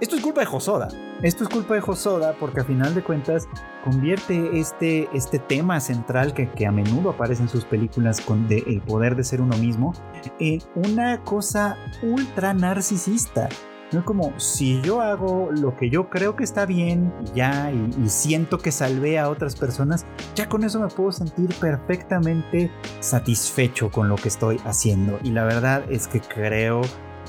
[0.00, 0.88] Esto es culpa de Hosoda.
[1.22, 3.46] Esto es culpa de Hosoda porque a final de cuentas
[3.84, 8.80] convierte este, este tema central que, que a menudo aparece en sus películas con el
[8.80, 9.92] poder de ser uno mismo
[10.40, 13.48] en una cosa ultra narcisista.
[13.94, 17.70] No es como si yo hago lo que yo creo que está bien y ya
[17.70, 20.04] y, siento que salvé a otras personas,
[20.34, 25.20] ya con eso me puedo sentir perfectamente satisfecho con lo que estoy haciendo.
[25.22, 26.80] Y la verdad es que creo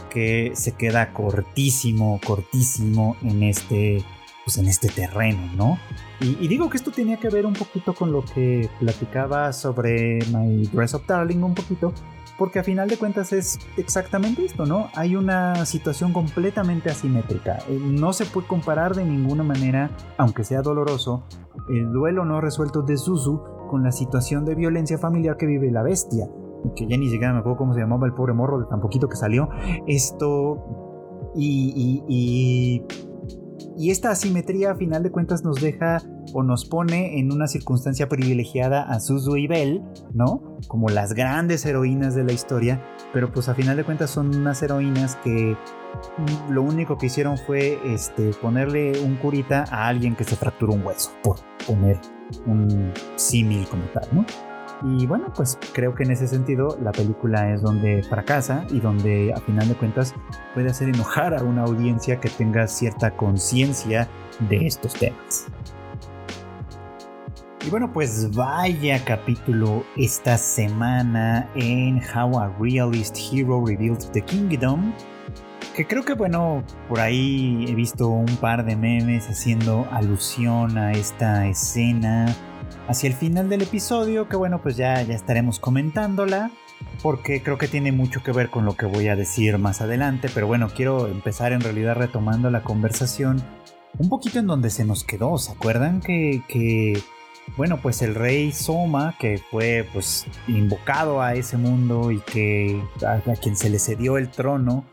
[0.10, 4.04] que se queda cortísimo, cortísimo en este,
[4.43, 5.78] pues en este terreno, ¿no?
[6.19, 10.65] Y, digo que esto tenía que ver un poquito con lo que platicaba sobre My
[10.73, 11.93] Dress of Darling un poquito,
[12.38, 14.89] porque a final de cuentas es exactamente esto, ¿no?
[14.95, 17.60] Hay una situación completamente asimétrica.
[17.69, 21.24] Eh, no se puede comparar de ninguna manera, aunque sea doloroso,
[21.69, 25.84] el duelo no resuelto de Suzu con la situación de violencia familiar que vive la
[25.84, 26.28] bestia
[26.76, 29.08] que ya ni siquiera me acuerdo cómo se llamaba el pobre morro de tan poquito
[29.08, 29.50] que salió.
[29.88, 30.63] Esto.
[31.36, 32.84] Y, Y
[33.78, 36.02] esta asimetría a final de cuentas nos deja
[36.34, 39.84] o nos pone en una circunstancia privilegiada a Suzu y Belle,
[40.14, 40.58] ¿no?
[40.68, 42.82] Como las grandes heroínas de la historia,
[43.14, 45.56] pero pues a final de cuentas son unas heroínas que
[46.50, 50.86] lo único que hicieron fue este, ponerle un curita a alguien que se fracturó un
[50.86, 52.00] hueso, por poner
[52.46, 54.26] un símil como tal, ¿no?
[54.88, 59.34] Y bueno, pues creo que en ese sentido la película es donde fracasa y donde
[59.34, 60.13] a final de cuentas
[60.54, 64.08] puede hacer enojar a una audiencia que tenga cierta conciencia
[64.48, 65.48] de estos temas.
[67.65, 74.93] Y bueno, pues vaya capítulo esta semana en How a Realist Hero Revealed the Kingdom.
[75.76, 80.91] Que creo que bueno, por ahí he visto un par de memes haciendo alusión a
[80.91, 82.36] esta escena
[82.88, 86.52] hacia el final del episodio, que bueno, pues ya, ya estaremos comentándola,
[87.02, 90.30] porque creo que tiene mucho que ver con lo que voy a decir más adelante,
[90.34, 93.41] pero bueno, quiero empezar en realidad retomando la conversación
[93.98, 96.43] un poquito en donde se nos quedó, ¿se acuerdan que...
[96.48, 97.02] que
[97.58, 103.19] bueno, pues el rey Soma, que fue pues invocado a ese mundo y que a,
[103.36, 104.86] quien se le cedió el trono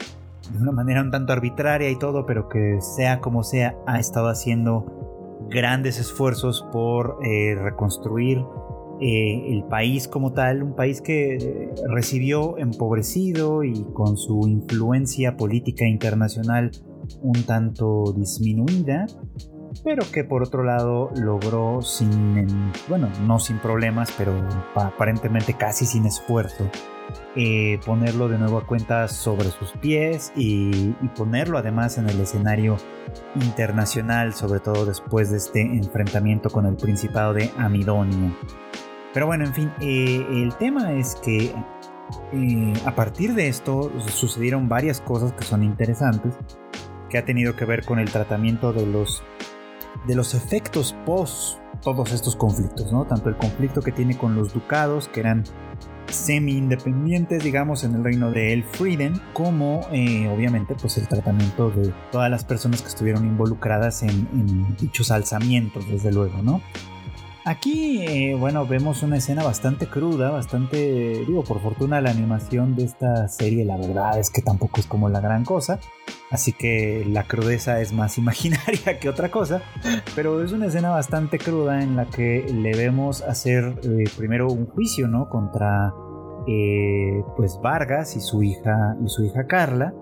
[0.51, 4.29] de una manera un tanto arbitraria y todo, pero que sea como sea, ha estado
[4.29, 8.39] haciendo grandes esfuerzos por eh, reconstruir
[9.01, 15.37] eh, el país como tal, un país que eh, recibió empobrecido y con su influencia
[15.37, 16.71] política internacional
[17.21, 19.07] un tanto disminuida,
[19.83, 22.47] pero que por otro lado logró sin,
[22.89, 24.33] bueno, no sin problemas, pero
[24.77, 26.71] aparentemente casi sin esfuerzo,
[27.35, 32.77] eh, ponerlo de nuevo a cuenta sobre sus pies y, ponerlo además en el escenario
[33.35, 38.35] internacional, sobre todo después de este enfrentamiento con el Principado de Amidonia.
[39.15, 41.55] Pero bueno, en fin, eh, el tema es que
[42.33, 46.35] eh, a partir de esto sucedieron varias cosas que son interesantes,
[47.09, 49.23] que ha tenido que ver con el tratamiento de los,
[50.07, 53.05] de los efectos post todos estos conflictos, ¿no?
[53.07, 55.45] Tanto el conflicto que tiene con los ducados, que eran
[56.13, 62.31] semi-independientes, digamos, en el reino de Elfrieden, como eh, obviamente pues el tratamiento de todas
[62.31, 66.61] las personas que estuvieron involucradas en, dichos alzamientos, desde luego, ¿no?
[67.45, 72.85] Aquí, eh, bueno, vemos una escena bastante cruda, bastante, digo, por fortuna la animación de
[72.85, 75.81] esta serie, la verdad es que tampoco es como la gran cosa,
[76.31, 79.61] así que la crudeza es más imaginaria que otra cosa,
[80.15, 84.67] pero es una escena bastante cruda en la que le vemos hacer eh, primero un
[84.67, 85.29] juicio, ¿no?
[85.29, 85.93] Contra,
[86.47, 89.93] eh, pues, Vargas y su hija, y su hija Carla,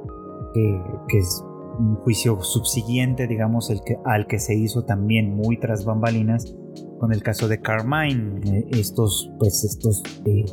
[0.53, 1.42] que es
[1.79, 6.55] un juicio subsiguiente, digamos, el que, al que se hizo también muy tras bambalinas
[7.01, 10.45] con el caso de Carmine, eh, estos, pues, estos eh,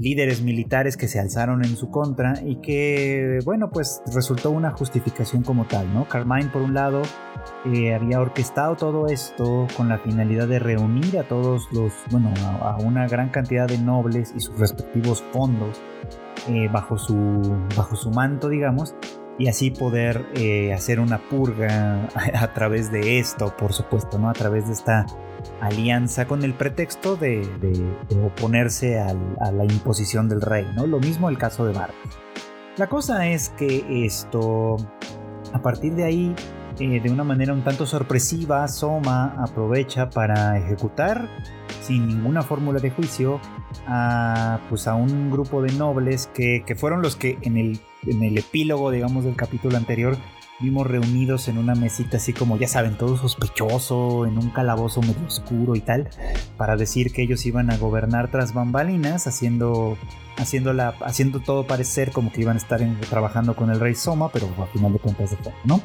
[0.00, 5.42] líderes militares que se alzaron en su contra y que, bueno, pues resultó una justificación
[5.42, 6.08] como tal, ¿no?
[6.08, 7.02] Carmine, por un lado,
[7.66, 12.78] eh, había orquestado todo esto con la finalidad de reunir a todos los, bueno, a,
[12.78, 15.78] una gran cantidad de nobles y sus respectivos fondos
[16.72, 17.14] bajo, su,
[17.76, 18.96] bajo su manto, digamos,
[19.38, 20.26] y así poder
[20.74, 24.28] hacer una purga a, través de esto, por supuesto, ¿no?
[24.30, 25.06] A través de esta
[25.60, 27.42] alianza con el pretexto de,
[28.24, 29.14] oponerse a
[29.52, 30.86] la imposición del rey, ¿no?
[30.86, 31.96] Lo mismo el caso de Vargas.
[32.78, 34.76] La cosa es que esto,
[35.52, 36.34] a partir de ahí,
[36.78, 41.28] eh, de una manera un tanto sorpresiva, Soma aprovecha para ejecutar
[41.82, 43.40] sin ninguna fórmula de juicio
[43.86, 48.22] a, pues a un grupo de nobles que, que fueron los que en el, en
[48.22, 50.16] el epílogo, digamos, del capítulo anterior
[50.60, 55.26] vimos reunidos en una mesita así como ya saben, todo sospechoso, en un calabozo medio
[55.26, 56.08] oscuro y tal,
[56.56, 59.96] para decir que ellos iban a gobernar tras bambalinas, haciendo,
[60.36, 64.48] haciendo, haciendo todo parecer como que iban a estar trabajando con el rey Soma, pero
[64.58, 65.80] al final de cuentas ¿no?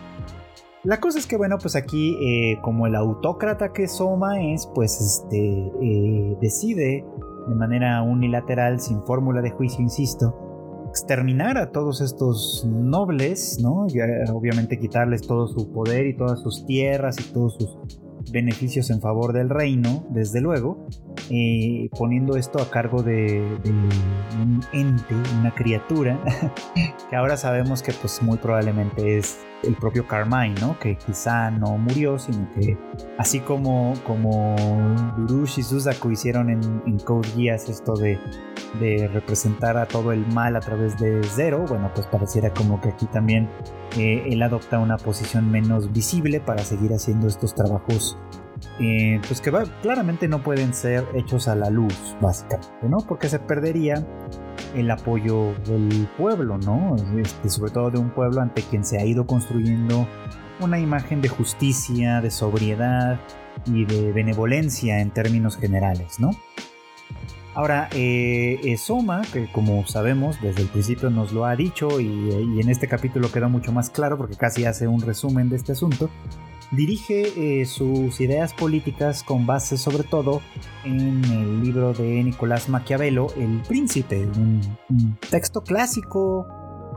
[0.84, 5.02] La cosa es que, bueno, pues aquí, eh, como el autócrata que Soma es, pues
[5.02, 5.38] este,
[5.82, 7.04] eh, decide
[7.48, 10.47] de manera unilateral, sin fórmula de juicio, insisto,
[10.98, 13.86] exterminar a todos estos nobles, ¿no?
[14.34, 17.78] obviamente quitarles todo su poder y todas sus tierras y todos sus
[18.32, 20.88] beneficios en favor del reino, desde luego,
[21.30, 23.42] eh, poniendo esto a cargo de,
[24.42, 26.20] un ente, una criatura,
[27.10, 30.78] que ahora sabemos que pues muy probablemente es el propio Carmine, ¿no?
[30.80, 32.78] Que quizá no murió, sino que
[33.18, 34.56] así como, como
[35.18, 36.98] Burush y Suzaku hicieron en, en
[37.48, 38.20] esto de,
[38.80, 42.90] de, representar a todo el mal a través de Zero, bueno, pues pareciera como que
[42.90, 43.50] aquí también
[43.98, 48.18] eh, él adopta una posición menos visible para seguir haciendo estos trabajos
[48.80, 52.98] eh, pues que claramente no pueden ser hechos a la luz, básicamente, ¿no?
[52.98, 54.06] Porque se perdería
[54.76, 56.96] el apoyo del pueblo, ¿no?
[57.18, 60.08] Este, sobre todo de un pueblo ante quien se ha ido construyendo
[60.60, 63.20] una imagen de justicia, de sobriedad
[63.66, 66.32] y de benevolencia en términos generales, ¿no?
[67.56, 72.62] Ahora, eh, Soma, que como sabemos desde el principio nos lo ha dicho y, y,
[72.62, 76.12] en este capítulo queda mucho más claro porque casi hace un resumen de este asunto,
[76.72, 80.42] dirige eh, sus ideas políticas con base sobre todo
[80.84, 84.62] en el libro de Nicolás Maquiavelo, El Príncipe, un,
[85.30, 86.48] texto clásico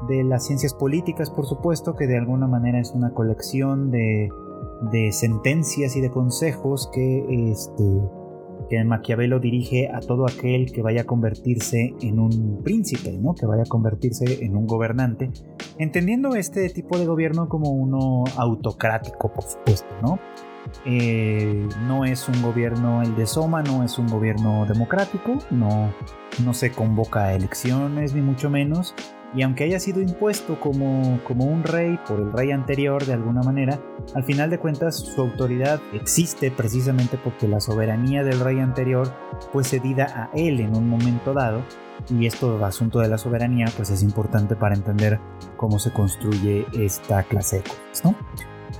[0.08, 4.30] de las ciencias políticas, por supuesto, que de alguna manera es una colección de,
[4.90, 7.84] de sentencias y de consejos que este,
[8.70, 13.34] que Maquiavelo dirige a todo aquel que vaya a convertirse en un príncipe, ¿no?
[13.34, 15.30] que vaya a convertirse en un gobernante,
[15.76, 20.18] entendiendo este tipo de gobierno como uno autocrático, por supuesto, ¿no?
[20.84, 25.92] Eh, no es un gobierno el de Soma, no es un gobierno democrático, no,
[26.44, 28.94] no se convoca a elecciones ni mucho menos,
[29.34, 33.42] y aunque haya sido impuesto como, como un rey por el rey anterior de alguna
[33.42, 33.80] manera,
[34.14, 39.12] al final de cuentas su autoridad existe precisamente porque la soberanía del rey anterior
[39.52, 41.62] fue cedida a él en un momento dado
[42.08, 45.20] y esto asunto de la soberanía pues es importante para entender
[45.56, 48.16] cómo se construye esta clase de cosas, ¿no?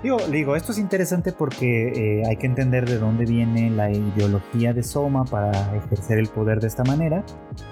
[0.03, 4.73] Digo, digo, esto es interesante porque eh, hay que entender de dónde viene la ideología
[4.73, 7.23] de Soma para ejercer el poder de esta manera,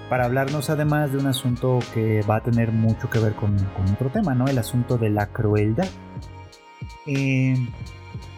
[0.09, 3.55] para hablarnos además de un asunto que va a tener mucho que ver con,
[3.91, 4.45] otro tema, ¿no?
[4.45, 5.87] El asunto de la crueldad.
[7.07, 7.55] Eh,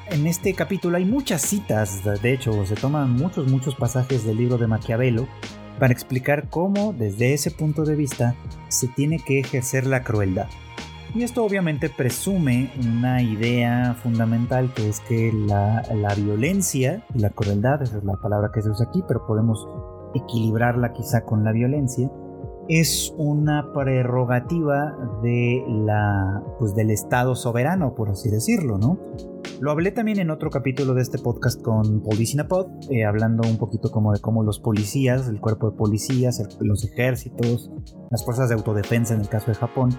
[0.09, 4.57] en este capítulo hay muchas citas, de hecho, se toman muchos, muchos pasajes del libro
[4.57, 5.27] de Maquiavelo
[5.79, 8.35] para explicar cómo, desde ese punto de vista,
[8.69, 10.47] se tiene que ejercer la crueldad.
[11.13, 17.81] Y esto obviamente presume una idea fundamental que es que la, la violencia, la crueldad,
[17.81, 19.67] esa es la palabra que se usa aquí, pero podemos
[20.13, 22.09] equilibrarla quizá con la violencia,
[22.69, 28.97] es una prerrogativa de la, pues del Estado soberano, por así decirlo, ¿no?
[29.61, 33.59] Lo hablé también en otro capítulo de este podcast con Policina Pod, eh, hablando un
[33.59, 37.69] poquito como de cómo los policías, el cuerpo de policías, los ejércitos,
[38.09, 39.91] las fuerzas de autodefensa en el caso de Japón,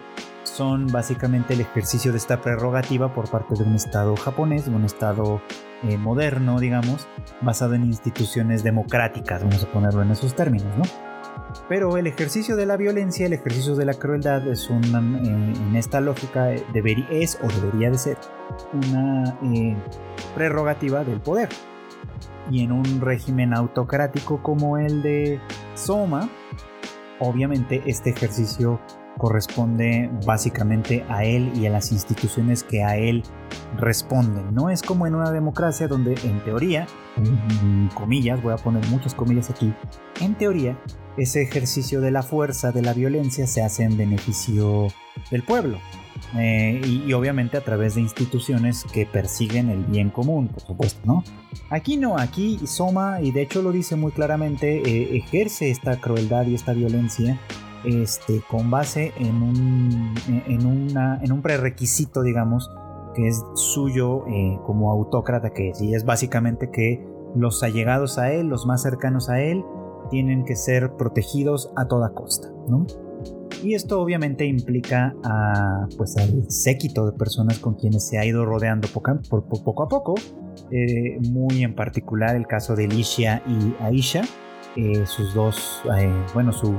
[0.42, 4.85] son básicamente el ejercicio de esta prerrogativa por parte de un Estado japonés, de un
[4.85, 5.40] Estado
[5.85, 7.07] eh, moderno, digamos,
[7.40, 11.12] basado en instituciones democráticas, vamos a ponerlo en esos términos, ¿no?
[11.68, 15.77] Pero el ejercicio de la violencia, el ejercicio de la crueldad es una, eh, en
[15.77, 18.18] esta lógica debería, es o debería de ser
[18.73, 19.77] una eh,
[20.35, 21.49] prerrogativa del poder.
[22.51, 25.40] Y en un régimen autocrático como el de
[25.75, 26.29] Soma,
[27.21, 28.81] obviamente este ejercicio
[29.18, 33.23] corresponde básicamente a él y a las instituciones que a él
[33.79, 34.55] responden.
[34.55, 36.87] No es como en una democracia donde en teoría,
[37.95, 39.73] comillas, voy a poner muchas comillas aquí,
[40.21, 40.77] en teoría
[41.16, 44.88] ese ejercicio de la fuerza, de la violencia, se hace en beneficio
[45.31, 45.79] del pueblo.
[46.38, 51.25] Eh, y, obviamente a través de instituciones que persiguen el bien común, por supuesto, ¿no?
[51.68, 56.46] Aquí no, aquí Soma, y de hecho lo dice muy claramente, eh, ejerce esta crueldad
[56.46, 57.38] y esta violencia
[57.85, 60.14] este, con base en un,
[60.46, 62.70] en, una, en un prerequisito, digamos,
[63.14, 68.33] que es suyo eh, como autócrata, que es, y es básicamente que los allegados a
[68.33, 69.64] él, los más cercanos a él,
[70.12, 72.87] tienen que ser protegidos a toda costa, ¿no?
[73.64, 78.44] Y esto obviamente implica a, pues, al séquito de personas con quienes se ha ido
[78.44, 80.14] rodeando poco, a poco,
[80.70, 84.22] eh, muy en particular el caso de Alicia y Aisha,
[84.77, 86.75] eh, sus dos, eh, bueno, su,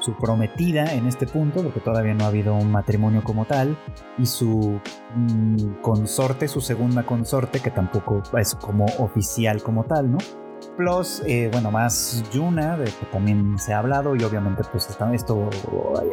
[0.00, 3.78] su prometida en este punto, porque todavía no ha habido un matrimonio como tal,
[4.18, 4.80] y su
[5.14, 10.18] mm, consorte, su segunda consorte, que tampoco es como oficial como tal, ¿no?
[10.76, 15.50] Plus, eh, bueno, más Yuna, de que también se ha hablado, y obviamente pues esto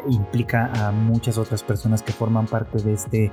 [0.09, 3.31] implica a muchas otras personas que forman parte de este,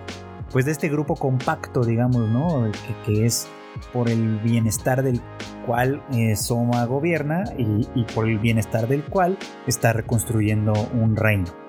[0.53, 2.71] pues de este grupo compacto, digamos, ¿no?
[3.07, 3.49] Que, es
[3.93, 5.21] por el bienestar del
[5.67, 11.60] cual eh, Soma gobierna y, por el bienestar del cual está reconstruyendo un reino.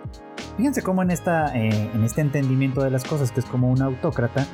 [0.62, 3.82] Fíjense cómo en, esta, eh, en este entendimiento de las cosas, que es como un
[3.82, 4.46] autócrata,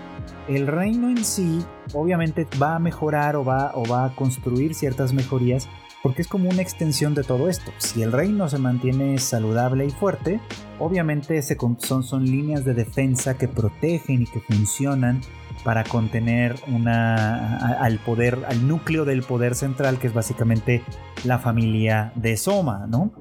[0.48, 1.60] el reino en sí
[1.94, 5.68] obviamente va a mejorar o va, o va a construir ciertas mejorías
[6.02, 7.74] porque es como una extensión de todo esto.
[7.80, 10.40] Si el reino se mantiene saludable y fuerte,
[10.80, 15.20] obviamente son, son líneas de defensa que protegen y que funcionan
[15.66, 20.86] para contener una, al poder, al núcleo del poder central, que es básicamente
[21.26, 23.12] la familia de Soma, ¿no?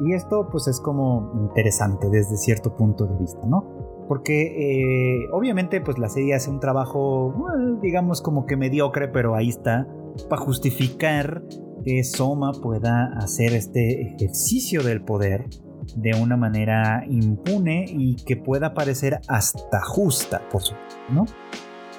[0.00, 4.04] Y esto pues es como interesante desde cierto punto de vista, ¿no?
[4.08, 7.34] Porque eh, obviamente pues la serie hace un trabajo,
[7.82, 9.88] digamos como que mediocre, pero ahí está,
[10.28, 11.42] para justificar
[11.84, 15.46] que Soma pueda hacer este ejercicio del poder
[15.94, 21.24] de una manera impune y que pueda parecer hasta justa, por supuesto, ¿no?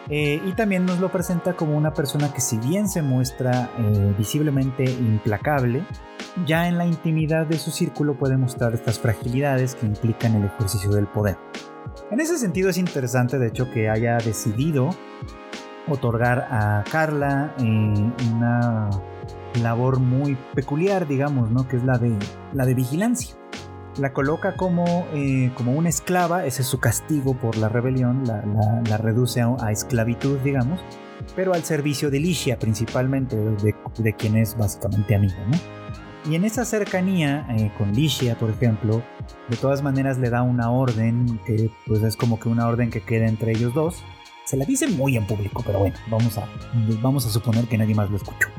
[0.09, 4.15] Eh, y también nos lo presenta como una persona que si bien se muestra eh,
[4.17, 5.83] visiblemente implacable,
[6.45, 10.91] ya en la intimidad de su círculo puede mostrar estas fragilidades que implican el ejercicio
[10.91, 11.37] del poder.
[12.11, 14.89] En ese sentido es interesante de hecho que haya decidido
[15.87, 18.89] otorgar a Carla eh, una
[19.61, 21.67] labor muy peculiar, digamos, ¿no?
[21.67, 22.15] Que es la de,
[22.53, 23.35] la de vigilancia.
[23.97, 28.97] La coloca como, eh, como una esclava, ese es su castigo por la rebelión, la,
[28.97, 30.79] reduce a, esclavitud, digamos,
[31.35, 35.57] pero al servicio de Licia principalmente, de, quien es básicamente amigo, ¿no?
[36.31, 39.01] Y en esa cercanía eh, con Licia, por ejemplo,
[39.49, 43.01] de todas maneras le da una orden que pues es como que una orden que
[43.01, 44.03] queda entre ellos dos.
[44.45, 46.47] Se la dice muy en público, pero bueno, vamos a,
[47.01, 48.49] vamos a suponer que nadie más lo escuchó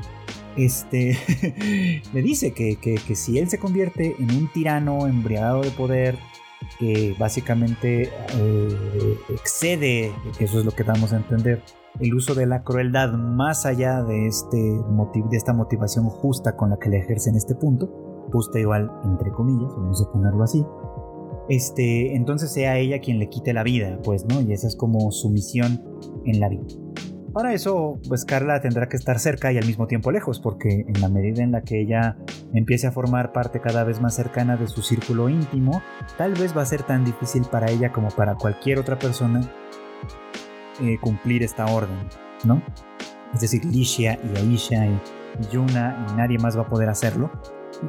[0.55, 1.17] este,
[2.13, 6.17] le dice que, si él se convierte en un tirano embriagado de poder,
[6.77, 11.63] que básicamente eh, excede, que eso es lo que damos a entender,
[11.99, 16.77] el uso de la crueldad más allá de, este de esta motivación justa con la
[16.77, 20.63] que le ejerce en este punto, justa igual entre comillas, vamos a ponerlo así,
[21.49, 24.39] este, entonces sea ella quien le quite la vida, pues, ¿no?
[24.39, 25.83] Y esa es como su misión
[26.25, 26.63] en la vida.
[27.33, 31.01] Para eso, pues Carla tendrá que estar cerca y al mismo tiempo lejos, porque en
[31.01, 32.17] la medida en la que ella
[32.53, 35.81] empiece a formar parte cada vez más cercana de su círculo íntimo,
[36.17, 39.41] tal vez va a ser tan difícil para ella como para cualquier otra persona
[40.81, 41.97] eh, cumplir esta orden,
[42.45, 42.61] ¿no?
[43.33, 44.99] Es decir, Licia y Aisha y
[45.51, 47.31] Yuna y nadie más va a poder hacerlo.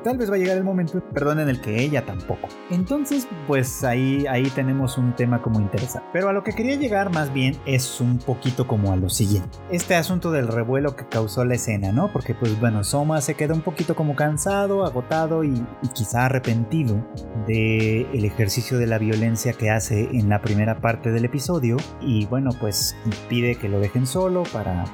[0.04, 2.48] Tal vez va a llegar el momento, perdón, en el que ella tampoco.
[2.70, 6.08] Entonces, pues ahí, ahí tenemos un tema como interesante.
[6.12, 9.58] Pero a lo que quería llegar más bien es un poquito como a lo siguiente.
[9.70, 12.12] Este asunto del revuelo que causó la escena, ¿no?
[12.12, 17.04] Porque pues bueno, Soma se queda un poquito como cansado, agotado y, quizá arrepentido
[17.46, 21.76] del el ejercicio de la violencia que hace en la primera parte del episodio.
[22.00, 22.96] Y bueno, pues
[23.28, 24.84] pide que lo dejen solo para,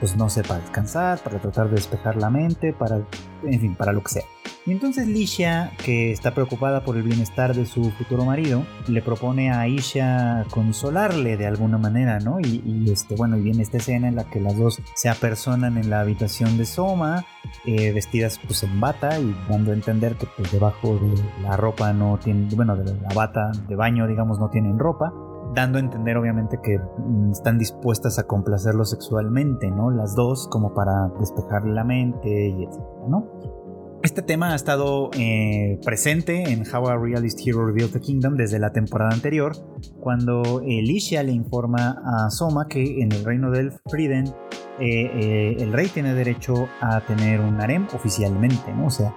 [0.00, 3.02] pues no sé, para descansar, para tratar de despejar la mente, para,
[3.44, 4.24] en fin, para lo que sea.
[4.66, 9.50] Y entonces Licia, que está preocupada por el bienestar de su futuro marido, le propone
[9.50, 12.40] a Aisha consolarle de alguna manera, ¿no?
[12.40, 15.88] Y, este, bueno, y viene esta escena en la que las dos se apersonan en
[15.88, 17.24] la habitación de Soma,
[17.64, 21.92] eh, vestidas pues en bata y dando a entender que pues debajo de la ropa
[21.92, 25.12] no tienen, bueno, de la bata de baño, digamos, no tienen ropa
[25.54, 29.90] dando a entender obviamente que mm, están dispuestas a complacerlo sexualmente, ¿no?
[29.90, 33.26] Las dos como para despejarle la mente y etcétera, ¿no?
[34.06, 38.60] Este tema ha estado eh, presente en How a Realist Hero Revealed the Kingdom desde
[38.60, 39.56] la temporada anterior,
[39.98, 44.26] cuando Alicia le informa a Soma que en el reino del Frieden
[44.78, 48.86] eh, eh, el rey tiene derecho a tener un harem oficialmente, ¿no?
[48.86, 49.12] O sea,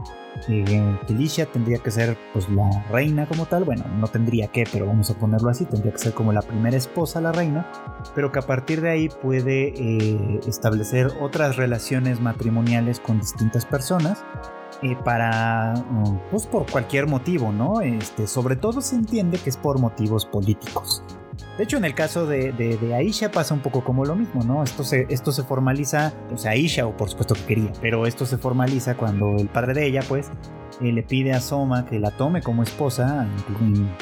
[0.48, 4.88] que Alicia tendría que ser pues la reina como tal, bueno, no tendría que, pero
[4.88, 7.72] vamos a ponerlo así, tendría que ser como la primera esposa la reina,
[8.16, 14.26] pero que a partir de ahí puede establecer otras relaciones matrimoniales con distintas personas
[14.82, 17.82] eh, para, mm, pues por cualquier motivo, ¿no?
[17.82, 21.04] Este, sobre todo se entiende que es por motivos políticos.
[21.58, 24.64] De hecho, en el caso de, de, Aisha pasa un poco como lo mismo, ¿no?
[24.64, 28.26] Esto se, esto se formaliza, o sea, Aisha, o por supuesto que quería, pero esto
[28.26, 30.32] se formaliza cuando el padre de ella, pues,
[30.80, 33.28] eh, le pide a Soma que la tome como esposa,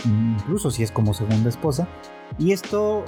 [0.06, 1.88] incluso si es como segunda esposa,
[2.38, 3.04] y esto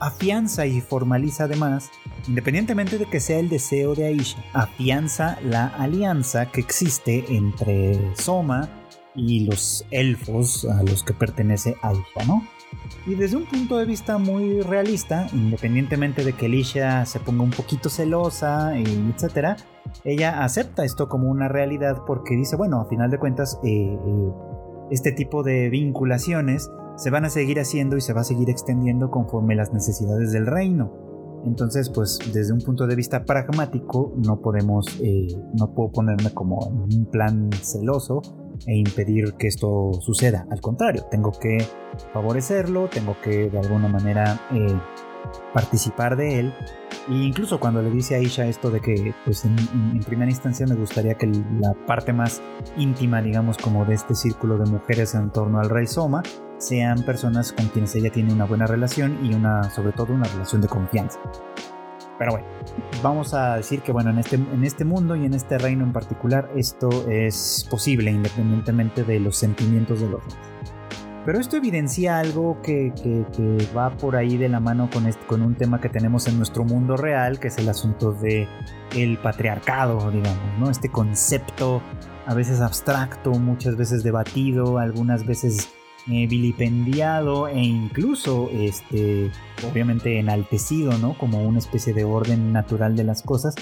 [0.00, 1.90] afianza y formaliza además,
[2.26, 8.68] independientemente de que sea el deseo de Aisha, afianza la alianza que existe entre Soma
[9.14, 12.42] y los elfos a los que pertenece Aisha, ¿no?
[13.06, 17.50] Y desde un punto de vista muy realista, independientemente de que Alicia se ponga un
[17.50, 19.58] poquito celosa, etc.,
[20.04, 24.32] ella acepta esto como una realidad porque dice, bueno, a final de cuentas, eh, eh,
[24.90, 29.10] este tipo de vinculaciones se van a seguir haciendo y se va a seguir extendiendo
[29.10, 30.92] conforme las necesidades del reino.
[31.46, 36.58] Entonces, pues desde un punto de vista pragmático, no podemos, eh, no puedo ponerme como
[36.66, 38.20] en un plan celoso
[38.66, 40.48] e impedir que esto suceda.
[40.50, 41.58] Al contrario, tengo que
[42.12, 44.76] favorecerlo, tengo que de alguna manera eh,
[45.54, 46.54] participar de él.
[47.08, 50.66] E incluso cuando le dice a Aisha esto de que, pues en, en, primera instancia
[50.66, 52.42] me gustaría que la parte más
[52.76, 56.22] íntima, digamos, como de este círculo de mujeres en torno al rey Soma,
[56.58, 60.60] sean personas con quienes ella tiene una buena relación y una, sobre todo, una relación
[60.60, 61.18] de confianza.
[62.18, 62.46] Pero bueno,
[63.02, 65.92] vamos a decir que bueno, en este, en este mundo y en este reino en
[65.92, 70.22] particular, esto es posible independientemente de los sentimientos de los.
[71.24, 72.90] Pero esto evidencia algo que,
[73.76, 76.64] va por ahí de la mano con, este, con un tema que tenemos en nuestro
[76.64, 78.48] mundo real, que es el asunto de
[78.96, 80.70] el patriarcado, digamos, ¿no?
[80.70, 81.82] Este concepto
[82.26, 85.68] a veces abstracto, muchas veces debatido, algunas veces
[86.10, 89.30] eh, vilipendiado e incluso, este,
[89.70, 91.16] obviamente enaltecido, ¿no?
[91.18, 93.54] Como una especie de orden natural de las cosas,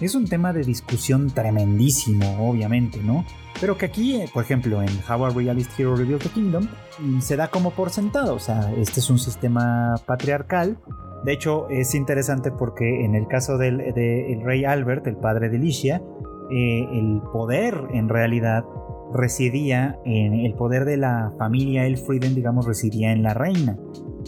[0.00, 3.24] es un tema de discusión tremendísimo, obviamente, ¿no?
[3.60, 7.20] Pero que aquí, eh, por ejemplo, en How a Realist Hero Revealed the Kingdom, mm,
[7.20, 8.34] se da como por sentado.
[8.34, 10.78] O sea, este es un sistema patriarcal.
[11.24, 13.78] De hecho, es interesante porque en el caso del
[14.44, 16.02] rey Albert, el padre de Licia,
[16.50, 18.64] eh, el poder en realidad
[19.12, 23.76] residía en el poder de la familia Elfriden, digamos, residía en la reina.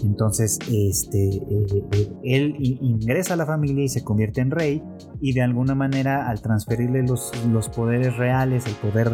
[0.04, 4.82] Entonces, este, eh, eh, él ingresa a la familia y se convierte en rey
[5.20, 9.12] y de alguna manera al transferirle los, los poderes reales, el poder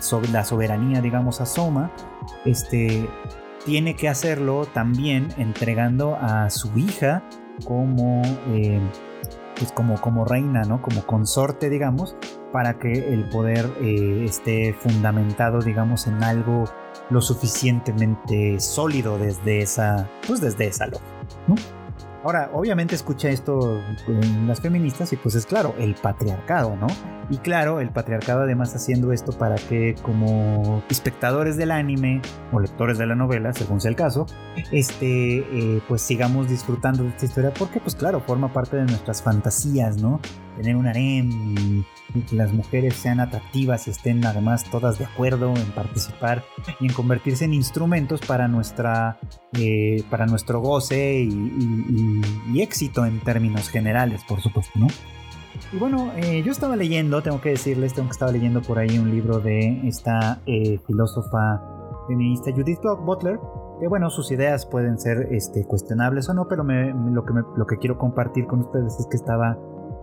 [0.00, 1.92] sobre la soberanía, digamos, a Soma,
[2.44, 3.08] este,
[3.64, 7.22] tiene que hacerlo también entregando a su hija
[7.64, 8.80] como, eh,
[9.56, 10.82] pues como, como reina, ¿no?
[10.82, 12.16] Como consorte, digamos,
[12.52, 16.64] para que el poder esté fundamentado, digamos, en algo
[17.10, 21.06] lo suficientemente sólido desde esa, pues desde esa lógica,
[22.22, 23.80] Ahora, obviamente escucha esto
[24.46, 26.86] las feministas y pues es claro, el patriarcado, ¿no?
[27.30, 32.20] Y claro, el patriarcado además haciendo esto para que como espectadores del anime
[32.52, 34.26] o lectores de la novela, según sea el caso,
[34.70, 39.22] este, eh, pues sigamos disfrutando de esta historia porque pues claro, forma parte de nuestras
[39.22, 40.20] fantasías, ¿no?
[40.56, 45.54] Tener un harem y que las mujeres sean atractivas y estén además todas de acuerdo
[45.56, 46.44] en participar
[46.80, 49.18] y en convertirse en instrumentos para nuestra
[49.52, 54.86] eh, para nuestro goce y, éxito en términos generales por supuesto no
[55.72, 58.98] y bueno eh, yo estaba leyendo tengo que decirles tengo que estaba leyendo por ahí
[58.98, 61.62] un libro de esta eh, filósofa
[62.06, 63.38] feminista Judith Butler
[63.80, 67.78] que bueno sus ideas pueden ser este, cuestionables o no pero lo que lo que
[67.78, 69.56] quiero compartir con ustedes es que estaba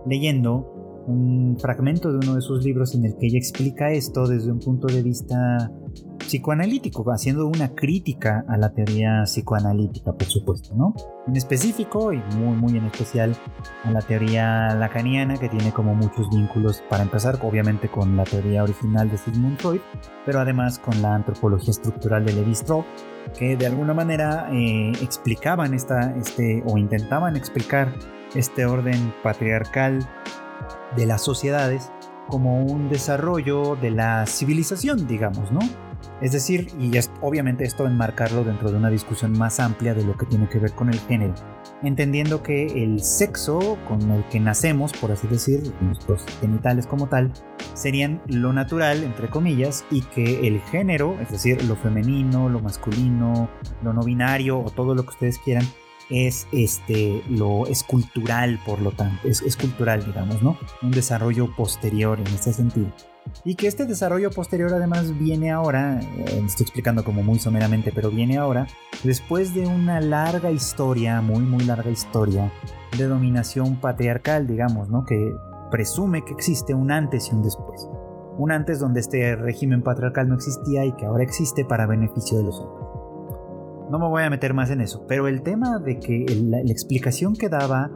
[0.04, 4.52] leyendo un fragmento de uno de sus libros en el que ella explica esto desde
[4.52, 5.70] un punto de vista
[6.18, 10.94] psicoanalítico, haciendo una crítica a la teoría psicoanalítica, por supuesto, ¿no?
[11.26, 13.34] En específico y muy, muy en especial
[13.84, 18.62] a la teoría lacaniana, que tiene como muchos vínculos, para empezar, obviamente con la teoría
[18.62, 19.80] original de Sigmund Freud,
[20.26, 22.84] pero además con la antropología estructural de Levi Strauss,
[23.38, 27.94] que de alguna manera eh, explicaban esta, este, o intentaban explicar
[28.34, 30.06] este orden patriarcal
[30.96, 31.90] de las sociedades
[32.28, 35.60] como un desarrollo de la civilización, digamos, ¿no?
[36.20, 40.16] Es decir, y es obviamente esto enmarcarlo dentro de una discusión más amplia de lo
[40.16, 41.34] que tiene que ver con el género,
[41.82, 47.32] entendiendo que el sexo con el que nacemos, por así decir, nuestros genitales como tal,
[47.74, 53.48] serían lo natural, entre comillas, y que el género, es decir, lo femenino, lo masculino,
[53.82, 55.64] lo no binario o todo lo que ustedes quieran,
[56.10, 62.26] es este lo escultural por lo tanto es, cultural digamos no un desarrollo posterior en
[62.28, 62.88] ese sentido.
[63.44, 68.10] Y que este desarrollo posterior además viene ahora eh, estoy explicando como muy someramente pero
[68.10, 68.66] viene ahora
[69.04, 72.50] después de una larga historia muy muy larga historia
[72.96, 75.34] de dominación patriarcal digamos no que
[75.70, 77.86] presume que existe un antes y un después.
[78.38, 82.44] Un antes donde este régimen patriarcal no existía y que ahora existe para beneficio de
[82.44, 82.87] los hombres
[83.90, 87.34] no me voy a meter más en eso, pero el tema de que la, explicación
[87.34, 87.90] que daba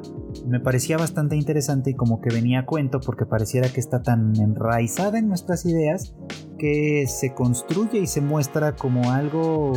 [0.46, 4.34] me parecía bastante interesante y como que venía a cuento porque pareciera que está tan
[4.40, 6.14] enraizada en nuestras ideas
[6.58, 9.72] que se construye y se muestra como algo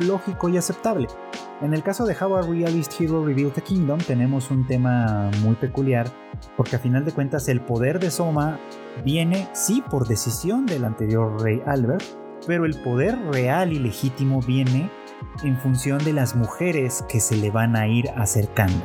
[0.00, 1.08] lógico y aceptable.
[1.62, 5.54] En el caso de How a Realist Hero Revealed the Kingdom tenemos un tema muy
[5.54, 6.06] peculiar
[6.56, 8.60] porque a final de cuentas el poder de Soma
[9.04, 12.04] viene sí por decisión del anterior rey Albert,
[12.46, 14.90] pero el poder real y legítimo viene
[15.42, 18.82] en función de las mujeres que se le van a ir acercando.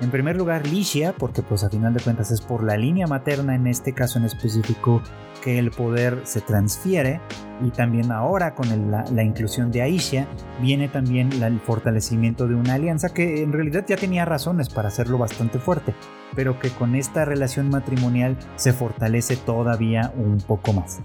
[0.00, 3.54] En primer lugar, Licia, porque pues a final de cuentas es por la línea materna
[3.54, 5.02] en este caso en específico
[5.42, 7.20] que el poder se transfiere
[7.62, 10.26] y también ahora con la, inclusión de Aisha
[10.62, 15.18] viene también el fortalecimiento de una alianza que en realidad ya tenía razones para hacerlo
[15.18, 15.94] bastante fuerte,
[16.34, 21.00] pero que con esta relación matrimonial se fortalece todavía un poco más.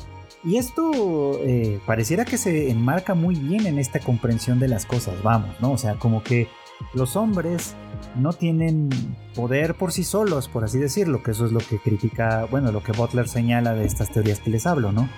[0.45, 5.15] Y esto eh, pareciera que se enmarca muy bien en esta comprensión de las cosas,
[5.23, 5.71] vamos, ¿no?
[5.71, 6.47] O sea, como que
[6.93, 7.75] los hombres
[8.15, 8.89] no tienen
[9.33, 12.83] poder por sí solos, por así decirlo, que eso es lo que critica, bueno, lo
[12.83, 15.09] que Butler señala de estas teorías que les hablo, ¿no?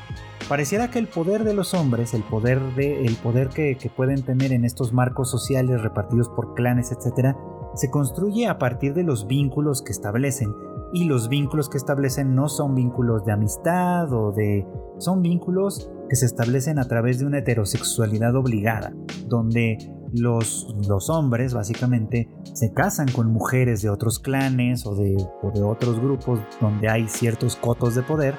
[0.47, 4.23] Pareciera que el poder de los hombres, el poder, de, el poder que, que pueden
[4.23, 7.35] tener en estos marcos sociales repartidos por clanes, etc.,
[7.75, 10.55] se construye a partir de los vínculos que establecen
[10.93, 14.65] y los vínculos que establecen no son vínculos de amistad o de...
[14.99, 18.93] son vínculos que se establecen a través de una heterosexualidad obligada,
[19.27, 19.77] donde
[20.13, 25.63] los, los hombres básicamente se casan con mujeres de otros clanes o de, o de
[25.63, 28.35] otros grupos donde hay ciertos cotos de poder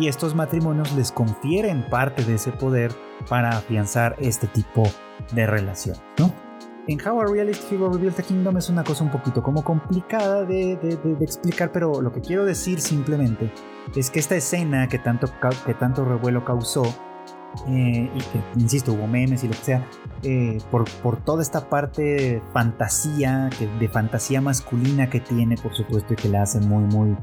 [0.00, 2.92] y estos matrimonios les confieren parte de ese poder
[3.28, 4.84] para afianzar este tipo
[5.34, 6.32] de relación, ¿no?
[6.88, 10.44] En How a Realist Hero Rebuilt a Kingdom es una cosa un poquito como complicada
[10.44, 10.72] de,
[11.20, 13.52] explicar, pero lo que quiero decir simplemente
[13.94, 15.28] es que esta escena que tanto,
[15.64, 16.82] que tanto revuelo causó
[17.68, 19.86] eh, y que, insisto, hubo memes y lo que sea,
[20.24, 25.74] eh, por, por, toda esta parte de fantasía, que, de fantasía masculina que tiene, por
[25.74, 27.16] supuesto, y que la hace muy, muy,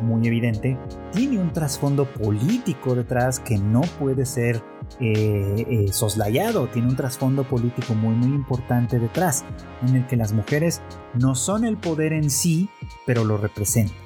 [0.00, 0.78] muy evidente,
[1.12, 4.62] tiene un trasfondo político detrás que no puede ser
[5.00, 9.44] eh, soslayado, tiene un trasfondo político muy, muy importante detrás,
[9.86, 10.80] en el que las mujeres
[11.14, 12.68] no son el poder en sí,
[13.06, 13.96] pero lo representan.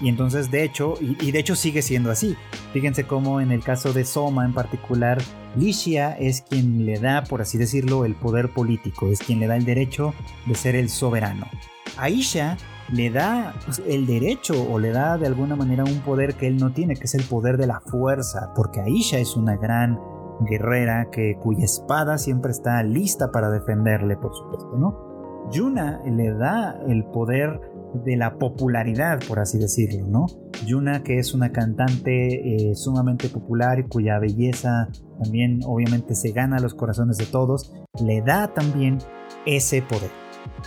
[0.00, 2.36] Y entonces, de hecho, y, de hecho sigue siendo así.
[2.72, 5.18] Fíjense cómo en el caso de Soma en particular,
[5.56, 9.56] Licia es quien le da, por así decirlo, el poder político, es quien le da
[9.56, 10.14] el derecho
[10.46, 11.46] de ser el soberano.
[11.96, 12.56] Aisha
[12.92, 16.56] le da pues, el derecho o le da de alguna manera un poder que él
[16.56, 19.98] no tiene, que es el poder de la fuerza, porque Aisha es una gran
[20.48, 25.10] guerrera que cuya espada siempre está lista para defenderle, por supuesto, ¿no?
[25.50, 27.60] Yuna le da el poder
[28.04, 30.26] de la popularidad, por así decirlo, ¿no?
[30.66, 34.88] Yuna, que es una cantante eh, sumamente popular y cuya belleza
[35.22, 37.72] también obviamente se gana los corazones de todos,
[38.04, 38.98] le da también
[39.44, 40.10] ese poder.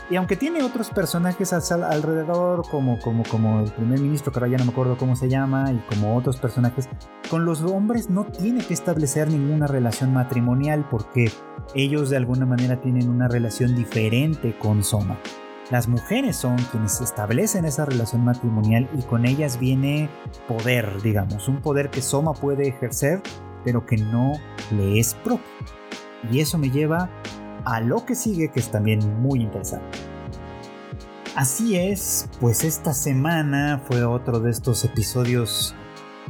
[0.09, 4.57] Y aunque tiene otros personajes alrededor, como, como, como el primer ministro, que ahora ya
[4.57, 6.89] no me acuerdo cómo se llama, y como otros personajes,
[7.29, 11.31] con los hombres no tiene que establecer ninguna relación matrimonial porque
[11.73, 15.17] ellos de alguna manera tienen una relación diferente con Soma.
[15.71, 20.09] Las mujeres son quienes establecen esa relación matrimonial y con ellas viene
[20.47, 23.21] poder, digamos, un poder que Soma puede ejercer,
[23.63, 24.33] pero que no
[24.71, 25.47] le es propio.
[26.31, 27.09] Y eso me lleva
[27.65, 29.97] a lo que sigue, que es también muy interesante.
[31.35, 35.75] Así es, pues esta semana fue otro de estos episodios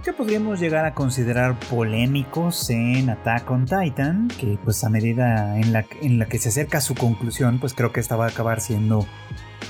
[0.03, 5.71] que podríamos llegar a considerar polémicos en Attack on Titan, que pues a medida en
[5.71, 8.59] la, en la que se acerca su conclusión, pues creo que esta va a acabar
[8.59, 9.05] siendo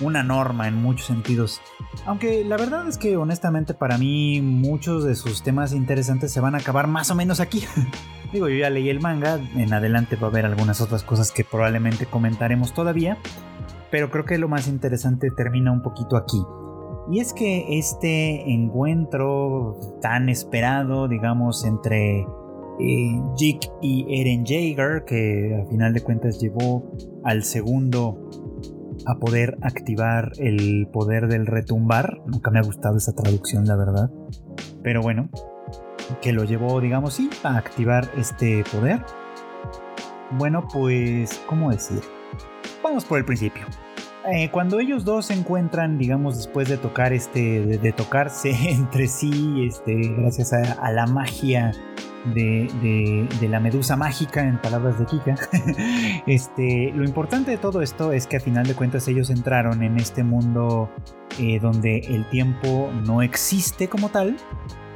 [0.02, 1.62] una norma en muchos sentidos.
[2.06, 6.56] Aunque la verdad es que honestamente para mí muchos de sus temas interesantes se van
[6.56, 7.64] a acabar más o menos aquí.
[8.34, 11.44] Digo, yo ya leí el manga, en adelante va a haber algunas otras cosas que
[11.44, 13.20] probablemente comentaremos todavía,
[13.92, 16.42] pero creo que lo más interesante termina un poquito aquí.
[17.12, 22.26] Y es que este encuentro tan esperado, digamos, entre
[22.80, 26.92] eh, Jake y Eren Jaeger, que a final de cuentas llevó
[27.24, 28.18] al segundo
[29.06, 32.22] a poder activar el poder del retumbar.
[32.26, 34.10] Nunca me ha gustado esa traducción, la verdad.
[34.82, 35.30] Pero bueno,
[36.22, 39.02] que lo llevó, digamos, sí, a activar este poder.
[40.32, 42.02] Bueno, pues, ¿cómo decir?
[42.84, 43.66] Vamos por el principio.
[44.32, 49.66] Eh, cuando ellos dos se encuentran, digamos, después de tocar este, de, tocarse entre sí,
[49.68, 51.72] este, gracias a, la magia
[52.26, 55.36] de, la medusa mágica, en palabras de Kika,
[56.28, 59.98] este, lo importante de todo esto es que a final de cuentas ellos entraron en
[59.98, 60.90] este mundo
[61.40, 64.38] eh, donde el tiempo no existe como tal,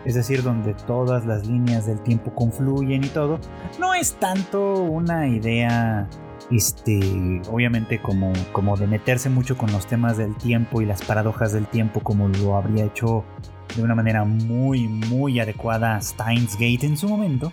[0.05, 3.39] es decir, donde todas las líneas del tiempo confluyen y todo,
[3.80, 6.07] no es tanto una idea
[6.51, 11.53] este, obviamente como, como de meterse mucho con los temas del tiempo y las paradojas
[11.53, 13.23] del tiempo como lo habría hecho
[13.75, 17.51] de una manera muy, muy adecuada Steins Gate en su momento.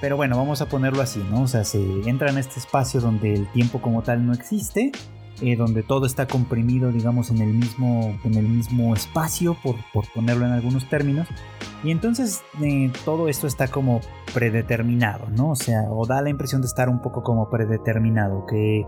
[0.00, 1.42] Pero bueno, vamos a ponerlo así, ¿no?
[1.42, 1.78] O sea, se
[2.08, 4.92] entra en este espacio donde el tiempo como tal no existe,
[5.42, 10.04] eh, donde todo está comprimido, digamos, en el mismo, en el mismo espacio, por, por
[10.12, 11.28] ponerlo en algunos términos.
[11.82, 14.00] Y entonces eh, todo esto está como
[14.34, 15.50] predeterminado, ¿no?
[15.50, 18.84] O sea, o da la impresión de estar un poco como predeterminado, que,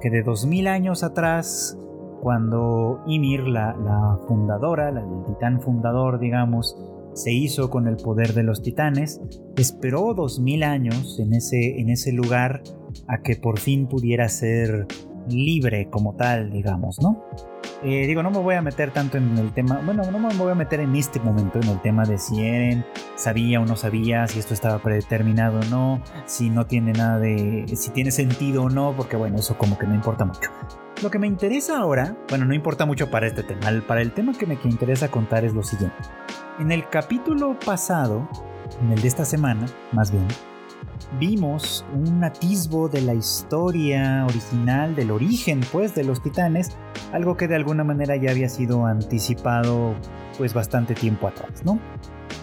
[0.00, 1.78] que de 2000 años atrás,
[2.20, 6.76] cuando Ymir, la, la fundadora, el titán fundador, digamos,
[7.14, 9.20] se hizo con el poder de los titanes,
[9.56, 12.62] esperó 2000 años en ese, en ese lugar
[13.06, 14.86] a que por fin pudiera ser
[15.28, 17.24] libre como tal, digamos, ¿no?
[17.84, 20.52] Eh, digo, no me voy a meter tanto en el tema, bueno, no me voy
[20.52, 22.84] a meter en este momento en el tema de si Eren
[23.16, 27.64] sabía o no sabía, si esto estaba predeterminado o no, si no tiene nada de,
[27.74, 30.50] si tiene sentido o no, porque bueno, eso como que no importa mucho.
[31.02, 34.32] Lo que me interesa ahora, bueno, no importa mucho para este tema, para el tema
[34.32, 35.96] que me interesa contar es lo siguiente.
[36.60, 38.28] En el capítulo pasado,
[38.80, 40.28] en el de esta semana, más bien,
[41.18, 46.76] vimos un atisbo de la historia original, del origen pues de los titanes,
[47.12, 49.94] algo que de alguna manera ya había sido anticipado
[50.38, 51.78] pues bastante tiempo atrás, ¿no?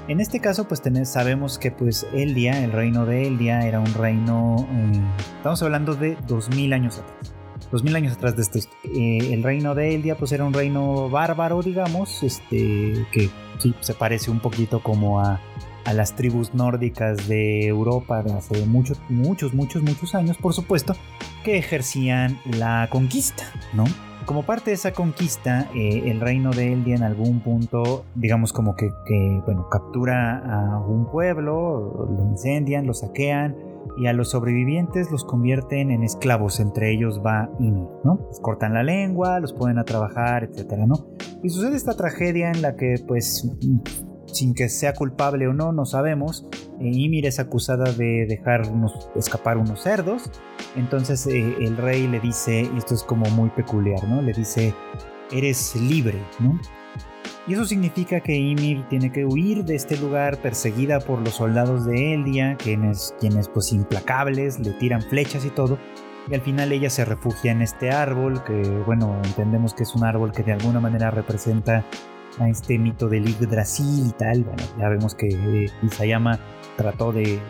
[0.07, 4.67] En este caso, pues sabemos que pues Eldia, el reino de Eldia, era un reino,
[4.71, 5.01] eh,
[5.37, 7.33] estamos hablando de 2000 años atrás.
[7.71, 8.59] 2000 años atrás de esto.
[8.83, 13.29] Eh, el reino de Eldia pues era un reino bárbaro, digamos, este, que
[13.81, 15.39] se parece un poquito como a,
[15.89, 20.93] a las tribus nórdicas de Europa de hace muchos, muchos, muchos, muchos años, por supuesto,
[21.43, 23.85] que ejercían la conquista, ¿no?
[24.27, 28.75] como parte de esa conquista, eh, el reino de Eldia en algún punto, digamos como
[28.75, 28.91] que,
[29.43, 33.57] bueno, captura a un pueblo, lo incendian, lo saquean
[33.97, 38.27] y a los sobrevivientes los convierten en esclavos, entre ellos va Ymir, ¿no?
[38.29, 41.07] Les cortan la lengua, los ponen a trabajar, etcétera, ¿no?
[41.41, 43.49] Y sucede esta tragedia en la que, pues,
[44.31, 46.45] sin que sea culpable o no, no sabemos.
[46.79, 48.63] Eh, Ymir es acusada de dejar
[49.15, 50.29] escapar unos cerdos.
[50.75, 54.21] Entonces eh, el rey le dice, esto es como muy peculiar, ¿no?
[54.21, 54.73] Le dice,
[55.31, 56.59] eres libre, ¿no?
[57.47, 61.83] Y eso significa que Ymir tiene que huir de este lugar perseguida por los soldados
[61.85, 65.79] de Eldia, quienes, quienes pues implacables le tiran flechas y todo.
[66.29, 68.53] Y al final ella se refugia en este árbol, que
[68.85, 71.85] bueno, entendemos que es un árbol que de alguna manera representa
[72.37, 74.43] a este mito del Yggdrasil y tal.
[74.43, 76.39] Bueno, ya vemos que eh, Isayama
[76.77, 77.41] trató de,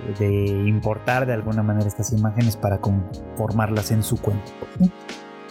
[0.65, 4.51] importar de alguna manera estas imágenes para conformarlas en su cuento.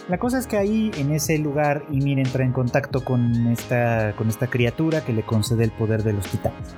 [0.09, 4.27] La cosa es que ahí, en ese lugar, Ymir entra en contacto con esta, con
[4.27, 6.75] esta criatura que le concede el poder de los titanes.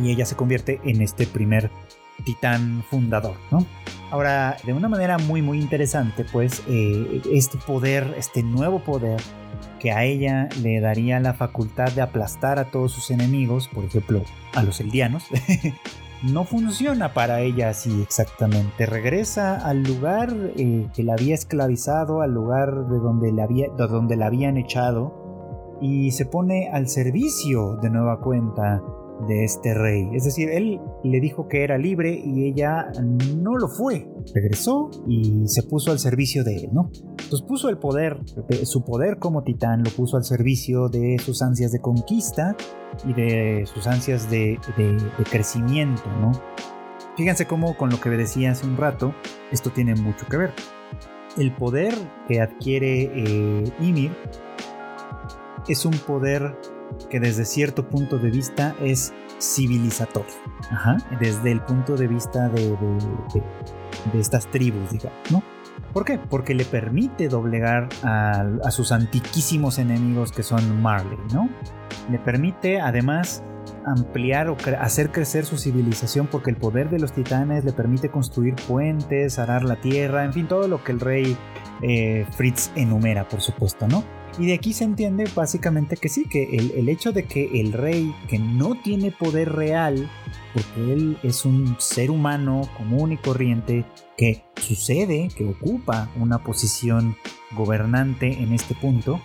[0.00, 1.70] Y ella se convierte en este primer
[2.24, 3.66] titán fundador, ¿no?
[4.10, 9.20] Ahora, de una manera muy muy interesante, pues eh, este poder, este nuevo poder,
[9.78, 14.22] que a ella le daría la facultad de aplastar a todos sus enemigos, por ejemplo,
[14.54, 15.24] a los eldianos,
[16.22, 18.86] no funciona para ella así exactamente.
[18.86, 24.16] Regresa al lugar eh, que la había esclavizado, al lugar de donde, había, de donde
[24.16, 28.82] la habían echado, y se pone al servicio de nueva cuenta
[29.28, 30.08] de este rey.
[30.14, 32.86] Es decir, él le dijo que era libre y ella
[33.36, 34.08] no lo fue.
[34.34, 36.90] Regresó y se puso al servicio de él, ¿no?
[36.92, 38.20] Entonces puso el poder,
[38.64, 42.56] su poder como titán, lo puso al servicio de sus ansias de conquista
[43.04, 44.58] y de sus ansias de,
[45.30, 46.32] crecimiento, ¿no?
[47.16, 49.14] Fíjense cómo con lo que decía hace un rato,
[49.50, 50.52] esto tiene mucho que ver.
[51.38, 51.94] El poder
[52.28, 54.12] que adquiere eh, Ymir
[55.68, 56.56] es un poder
[57.10, 60.32] que desde cierto punto de vista es civilizatorio.
[61.20, 62.76] Desde el punto de vista de,
[64.14, 65.42] estas tribus, digamos, ¿no?
[65.92, 66.18] ¿Por qué?
[66.18, 71.48] Porque le permite doblegar a, sus antiquísimos enemigos que son Marley, ¿no?
[72.10, 73.42] Le permite además
[73.84, 78.54] ampliar o hacer crecer su civilización porque el poder de los titanes le permite construir
[78.66, 81.36] puentes, arar la tierra, en fin, todo lo que el rey
[81.82, 84.04] eh, Fritz enumera, por supuesto, ¿no?
[84.38, 88.14] Y de aquí se entiende básicamente que sí, que el, hecho de que el rey,
[88.28, 90.10] que no tiene poder real,
[90.52, 97.16] porque él es un ser humano común y corriente, que sucede, que ocupa una posición
[97.52, 99.20] gobernante en este punto,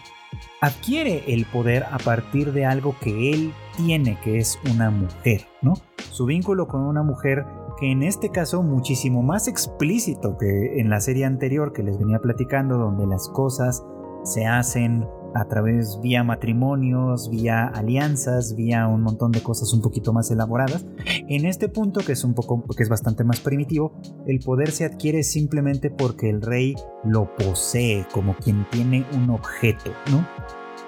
[0.62, 5.74] adquiere el poder a partir de algo que él tiene, que es una mujer, ¿no?
[6.10, 7.46] Su vínculo con una mujer
[7.80, 12.20] que en este caso muchísimo más explícito que en la serie anterior que les venía
[12.20, 13.84] platicando, donde las cosas
[14.24, 20.14] se hacen a través vía matrimonios, vía alianzas, vía un montón de cosas un poquito
[20.14, 20.86] más elaboradas.
[21.06, 23.94] En este punto que es un poco que es bastante más primitivo,
[24.28, 29.92] el poder se adquiere simplemente porque el rey lo posee como quien tiene un objeto,
[30.12, 30.28] ¿no?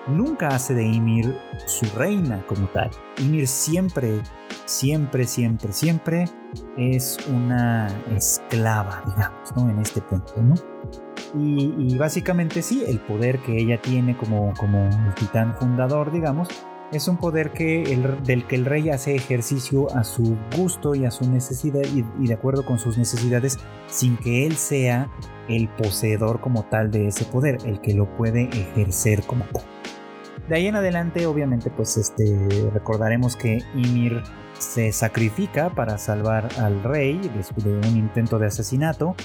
[0.07, 1.33] Nunca hace de Ymir
[1.65, 2.89] su reina como tal.
[3.19, 4.21] Ymir siempre,
[4.65, 6.25] siempre, siempre, siempre
[6.77, 9.69] es una esclava, digamos, ¿no?
[9.69, 10.55] En este punto, ¿no?
[11.35, 16.47] Y, básicamente sí, el poder que ella tiene como, como titán fundador, digamos,
[16.91, 21.05] es un poder que el, del que el rey hace ejercicio a su gusto y
[21.05, 23.57] a su necesidad y, de acuerdo con sus necesidades
[23.87, 25.09] sin que él sea
[25.49, 29.63] el poseedor como tal de ese poder, el que lo puede ejercer como tal.
[30.47, 34.21] De ahí en adelante, obviamente, pues este recordaremos que Ymir
[34.59, 39.15] se sacrifica para salvar al rey después de un intento de asesinato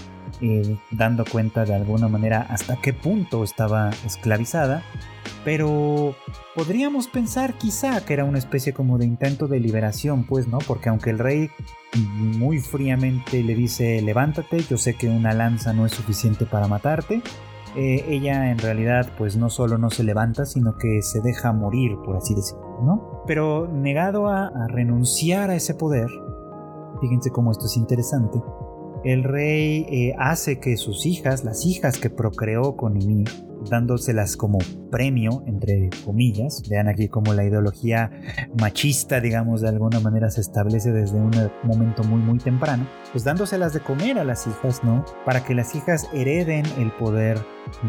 [0.41, 4.83] eh, dando cuenta de alguna manera hasta qué punto estaba esclavizada,
[5.45, 6.15] pero
[6.55, 10.59] podríamos pensar quizá que era una especie como de intento de liberación, pues, ¿no?
[10.59, 11.51] Porque aunque el rey
[11.95, 17.23] muy fríamente le dice levántate, yo sé que una lanza no es suficiente para matarte,
[17.77, 21.97] eh, ella en realidad pues no solo no se levanta, sino que se deja morir,
[22.05, 23.23] por así decirlo, ¿no?
[23.27, 26.09] Pero negado a renunciar a ese poder,
[27.01, 28.41] fíjense cómo esto es interesante,
[29.05, 33.29] el rey eh, hace que sus hijas, las hijas que procreó con Ymir,
[33.69, 34.59] dándoselas como
[34.91, 36.63] premio, entre comillas.
[36.69, 38.11] Vean aquí cómo la ideología
[38.61, 41.31] machista, digamos, de alguna manera se establece desde un
[41.65, 42.89] momento muy, muy temprano.
[43.13, 45.05] Pues dándoselas de comer a las hijas, ¿no?
[45.25, 47.39] Para que las hijas hereden el poder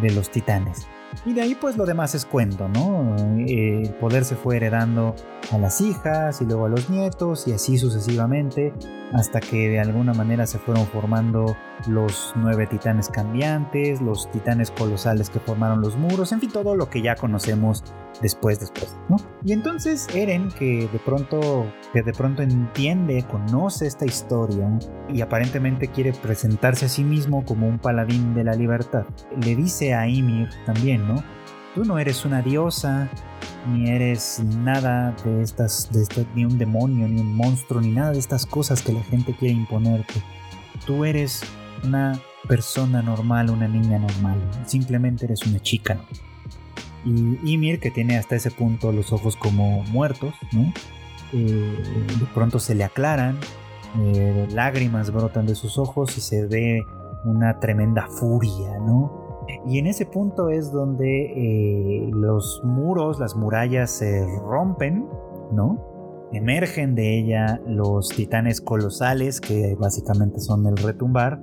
[0.01, 0.87] de los titanes.
[1.25, 3.15] Y de ahí pues lo demás es cuento, ¿no?
[3.39, 5.15] Eh, el poder se fue heredando
[5.51, 8.73] a las hijas y luego a los nietos y así sucesivamente
[9.13, 11.57] hasta que de alguna manera se fueron formando
[11.87, 16.89] los nueve titanes cambiantes, los titanes colosales que formaron los muros, en fin, todo lo
[16.89, 17.83] que ya conocemos
[18.21, 19.17] después, después, ¿no?
[19.43, 24.67] Y entonces Eren, que de pronto, que de pronto entiende, conoce esta historia
[25.07, 29.05] y aparentemente quiere presentarse a sí mismo como un paladín de la libertad,
[29.41, 31.23] le dice a Ymir también, ¿no?
[31.75, 33.09] Tú no eres una diosa,
[33.67, 38.19] ni eres nada de estas, de ni un demonio, ni un monstruo, ni nada de
[38.19, 40.15] estas cosas que la gente quiere imponerte.
[40.85, 41.41] Tú eres
[41.83, 45.99] una persona normal, una niña normal, simplemente eres una chica.
[47.05, 50.73] Y Ymir, que tiene hasta ese punto los ojos como muertos, ¿no?
[51.31, 53.37] Eh, de pronto se le aclaran,
[53.99, 56.85] eh, lágrimas brotan de sus ojos y se ve
[57.23, 59.28] una tremenda furia, ¿no?
[59.67, 65.07] Y en ese punto es donde eh, los muros, las murallas se rompen,
[65.51, 66.29] ¿no?
[66.31, 71.41] Emergen de ella los titanes colosales, que básicamente son el retumbar.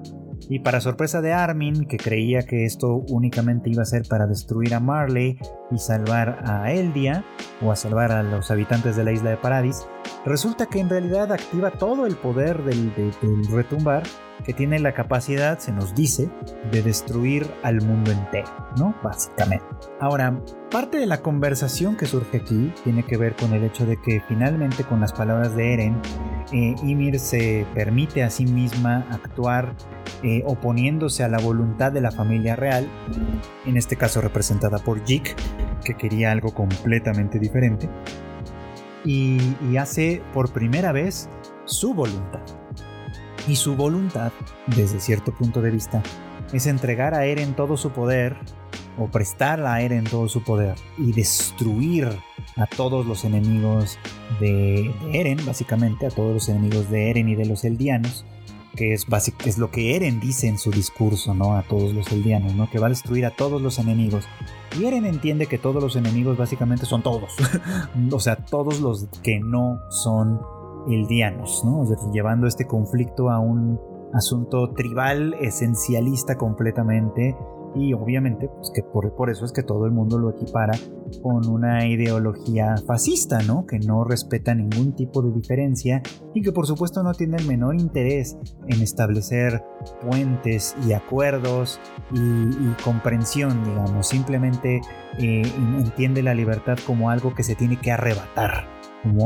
[0.48, 4.74] Y para sorpresa de Armin, que creía que esto únicamente iba a ser para destruir
[4.74, 5.38] a Marley
[5.72, 7.24] y salvar a Eldia,
[7.62, 9.88] o a salvar a los habitantes de la isla de Paradis,
[10.24, 12.92] resulta que en realidad activa todo el poder del
[13.50, 14.02] retumbar
[14.44, 16.28] que tiene la capacidad, se nos dice,
[16.70, 18.48] de destruir al mundo entero,
[18.78, 18.94] ¿no?
[19.02, 19.64] Básicamente.
[20.00, 20.40] Ahora,
[20.70, 24.22] parte de la conversación que surge aquí tiene que ver con el hecho de que
[24.28, 26.00] finalmente con las palabras de Eren,
[26.52, 29.74] eh, Ymir se permite a sí misma actuar
[30.22, 32.88] eh, oponiéndose a la voluntad de la familia real,
[33.64, 35.34] en este caso representada por Jik,
[35.84, 37.88] que quería algo completamente diferente,
[39.06, 41.28] y hace por primera vez
[41.64, 42.42] su voluntad.
[43.48, 44.32] Y su voluntad,
[44.66, 46.02] desde cierto punto de vista,
[46.52, 48.36] es entregar a Eren todo su poder,
[48.98, 52.08] o prestar a Eren todo su poder, y destruir
[52.56, 53.98] a todos los enemigos
[54.40, 58.24] de, Eren, básicamente, a todos los enemigos de Eren y de los Eldianos,
[58.76, 61.56] que es, lo que Eren dice en su discurso, ¿no?
[61.56, 62.70] A todos los Eldianos, ¿no?
[62.70, 64.24] Que va a destruir a todos los enemigos.
[64.78, 67.32] Y Eren entiende que todos los enemigos básicamente son todos.
[68.12, 70.40] o sea, todos los que no son
[70.88, 71.84] eldianos, ¿no?
[72.12, 73.80] llevando este conflicto a un
[74.14, 77.36] asunto tribal, esencialista completamente,
[77.76, 80.72] y obviamente pues que por, por, eso es que todo el mundo lo equipara
[81.22, 83.66] con una ideología fascista, ¿no?
[83.66, 86.02] Que no respeta ningún tipo de diferencia
[86.34, 89.62] y que por supuesto no tiene el menor interés en establecer
[90.00, 91.78] puentes y acuerdos
[92.12, 94.80] y, comprensión, digamos, simplemente
[95.18, 95.42] eh,
[95.78, 98.75] entiende la libertad como algo que se tiene que arrebatar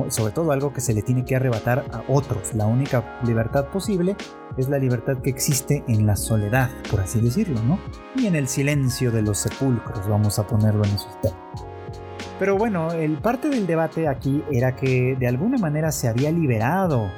[0.09, 2.55] sobre todo algo que se le tiene que arrebatar a otros.
[2.55, 4.16] La única libertad posible
[4.57, 7.78] es la libertad que existe en la soledad, por así decirlo, ¿no?
[8.16, 11.66] Y en el silencio de los sepulcros, vamos a ponerlo en esos términos.
[12.39, 17.11] Pero bueno, el parte del debate aquí era que de alguna manera se había liberado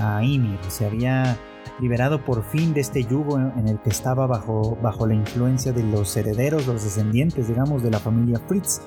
[0.00, 1.36] a Ymir, se había
[1.80, 5.82] liberado por fin de este yugo en el que estaba bajo, bajo la influencia de
[5.82, 8.80] los herederos, los descendientes, digamos, de la familia Fritz.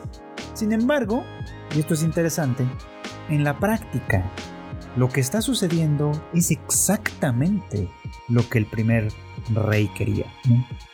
[0.53, 1.23] Sin embargo,
[1.75, 2.65] y esto es interesante,
[3.29, 4.23] en la práctica,
[4.95, 7.89] lo que está sucediendo es exactamente
[8.29, 9.11] lo que el primer
[9.53, 10.25] rey quería.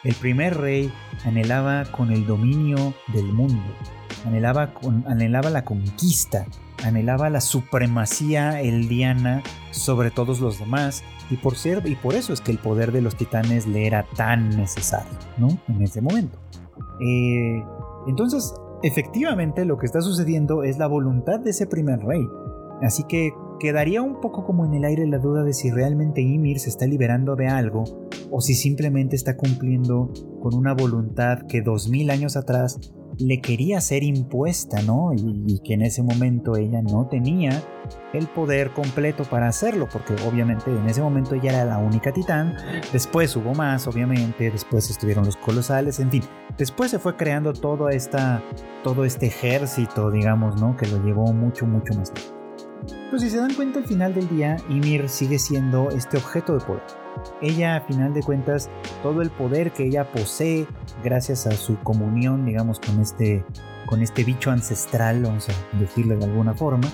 [0.04, 0.92] El primer rey
[1.26, 3.64] anhelaba con el dominio del mundo,
[4.26, 6.46] anhelaba, con, anhelaba la conquista,
[6.84, 12.42] anhelaba la supremacía eldiana sobre todos los demás y por, ser, y por eso es
[12.42, 15.60] que el poder de los titanes le era tan necesario ¿no?
[15.68, 16.38] en ese momento.
[17.02, 17.64] Eh,
[18.08, 18.54] entonces,
[18.84, 22.26] efectivamente lo que está sucediendo es la voluntad de ese primer rey.
[22.82, 26.60] Así que quedaría un poco como en el aire la duda de si realmente Ymir
[26.60, 27.84] se está liberando de algo
[28.32, 30.12] o si simplemente está cumpliendo
[30.42, 35.12] con una voluntad que dos mil años atrás le quería ser impuesta, ¿no?
[35.14, 37.62] Y, que en ese momento ella no tenía
[38.14, 42.56] el poder completo para hacerlo, porque obviamente en ese momento ella era la única titán,
[42.94, 46.24] después hubo más, obviamente, después estuvieron los colosales, en fin,
[46.58, 48.42] después se fue creando todo, esta,
[48.84, 50.78] todo este ejército, digamos, ¿no?
[50.78, 52.36] Que lo llevó mucho, mucho más tiempo.
[53.10, 56.66] Pues si se dan cuenta al final del día, Ymir sigue siendo este objeto de
[56.66, 56.99] poder
[57.42, 58.70] ella a final de cuentas
[59.04, 60.68] todo el poder que ella posee
[61.04, 63.46] gracias a su comunión digamos con este
[63.86, 66.88] con este bicho ancestral vamos a decirle de alguna forma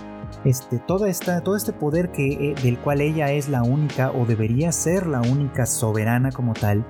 [0.44, 4.26] este, toda esta, todo este poder que, eh, del cual ella es la única o
[4.26, 6.86] debería ser la única soberana como tal,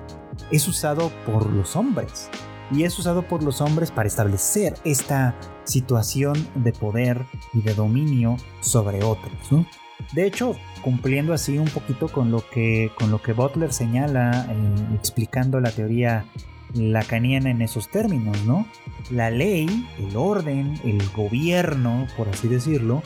[0.50, 2.28] es usado por los hombres.
[2.72, 8.36] Y es usado por los hombres para establecer esta situación de poder y de dominio
[8.60, 9.66] sobre otros.
[10.12, 14.94] De hecho, cumpliendo así un poquito con lo que, con lo que Butler señala, eh,
[14.94, 16.26] explicando la teoría
[16.74, 18.66] lacaniana en esos términos, ¿no?
[19.10, 19.66] La ley,
[19.98, 23.02] el orden, el gobierno, por así decirlo,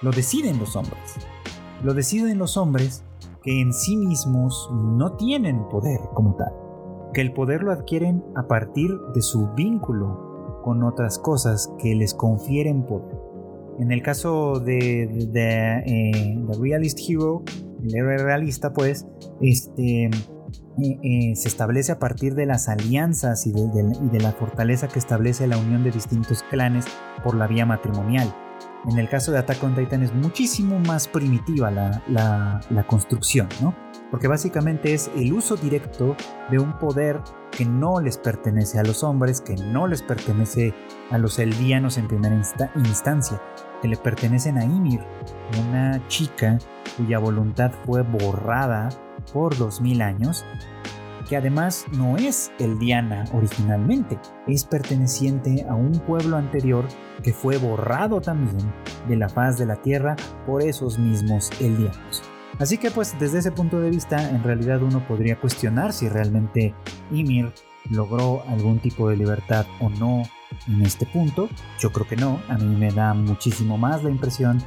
[0.00, 1.16] lo deciden los hombres.
[1.82, 3.04] Lo deciden los hombres
[3.42, 6.52] que en sí mismos no tienen poder como tal,
[7.12, 12.14] que el poder lo adquieren a partir de su vínculo con otras cosas que les
[12.14, 13.21] confieren poder.
[13.82, 17.42] En el caso de, The eh, Realist Hero,
[17.82, 19.08] el héroe realista, pues,
[19.40, 20.10] este, eh,
[20.78, 25.58] eh, se establece a partir de las alianzas y de, la fortaleza que establece la
[25.58, 26.84] unión de distintos clanes
[27.24, 28.32] por la vía matrimonial.
[28.88, 33.74] En el caso de Attack on Titan es muchísimo más primitiva la, construcción, ¿no?
[34.12, 36.16] Porque básicamente es el uso directo
[36.52, 37.20] de un poder
[37.50, 40.72] que no les pertenece a los hombres, que no les pertenece
[41.10, 42.34] a los eldianos en primera
[42.76, 43.40] instancia,
[43.82, 45.00] que le pertenecen a Ymir,
[45.66, 46.58] una chica
[46.96, 48.88] cuya voluntad fue borrada
[49.32, 50.44] por 2000 años,
[51.28, 56.86] que además no es eldiana originalmente, es perteneciente a un pueblo anterior
[57.22, 58.72] que fue borrado también
[59.08, 60.16] de la faz de la tierra
[60.46, 62.22] por esos mismos eldianos.
[62.58, 66.74] Así que pues desde ese punto de vista en realidad uno podría cuestionar si realmente
[67.10, 67.52] Ymir
[67.90, 70.22] logró algún tipo de libertad o no
[70.68, 71.48] en este punto.
[71.78, 74.62] Yo creo que no, a mí me da muchísimo más la impresión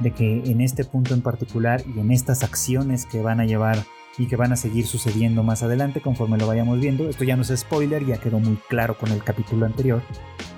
[0.00, 3.78] de que en este punto en particular y en estas acciones que van a llevar
[4.18, 7.08] y que van a seguir sucediendo más adelante conforme lo vayamos viendo.
[7.08, 10.02] Esto ya no es spoiler, ya quedó muy claro con el capítulo anterior.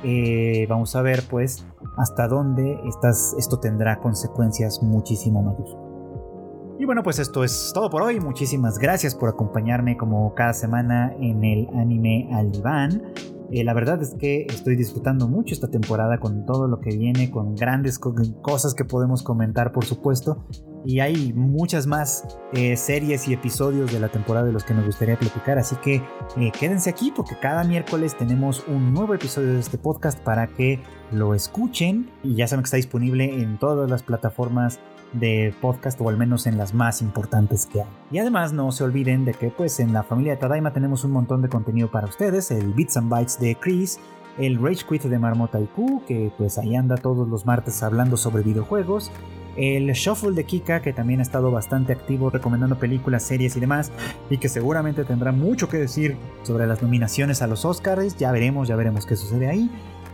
[0.03, 1.65] Eh, vamos a ver pues
[1.97, 2.81] hasta dónde
[3.39, 5.77] esto tendrá consecuencias muchísimo mayores.
[6.79, 8.19] Y bueno, pues esto es todo por hoy.
[8.19, 13.13] Muchísimas gracias por acompañarme como cada semana en el anime al diván.
[13.53, 17.31] Eh, la verdad es que estoy disfrutando mucho esta temporada con todo lo que viene,
[17.31, 20.47] con grandes cosas que podemos comentar, por supuesto.
[20.87, 24.87] Y hay muchas más eh, series y episodios de la temporada de los que nos
[24.87, 25.59] gustaría platicar.
[25.59, 30.19] Así que eh, quédense aquí porque cada miércoles tenemos un nuevo episodio de este podcast
[30.21, 30.81] para que
[31.13, 32.11] lo escuchen.
[32.23, 34.81] Y ya saben que está disponible en todas las plataformas
[35.13, 37.89] de podcast o al menos en las más importantes que hay.
[38.11, 41.13] Y además no se olviden de que pues en la familia de Tadaima tenemos un
[41.13, 43.99] montón de contenido para ustedes, el Bits and Bytes de Chris,
[44.39, 48.43] el Rage Quit de Marmota IQ, que pues ahí anda todos los martes hablando sobre
[48.43, 49.11] videojuegos,
[49.57, 53.93] el Shuffle de Kika, que también ha estado bastante activo recomendando películas, series y demás,
[54.31, 58.69] y que seguramente tendrá mucho que decir sobre las nominaciones a los Oscars, ya veremos,
[58.69, 59.71] ya veremos qué sucede ahí.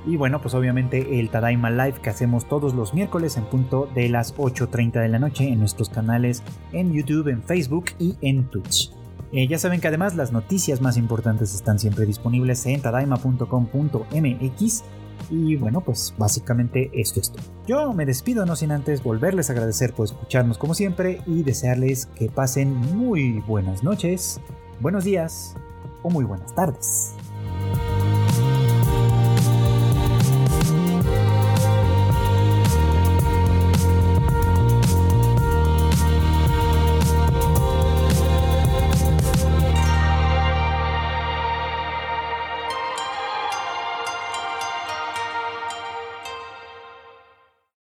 [0.06, 4.08] Y bueno, pues obviamente el Tadaima Live que hacemos todos los miércoles en punto de
[4.08, 6.42] las 8.30 de la noche en nuestros canales
[6.72, 8.92] en YouTube, en Facebook y en Twitch.
[9.32, 14.84] Eh, ya saben que además las noticias más importantes están siempre disponibles en tadaima.com.mx.
[15.30, 17.42] Y bueno, pues básicamente esto es todo.
[17.66, 22.06] Yo me despido no sin antes volverles a agradecer por escucharnos como siempre y desearles
[22.06, 24.40] que pasen muy buenas noches,
[24.80, 25.54] buenos días
[26.02, 27.17] o muy buenas tardes.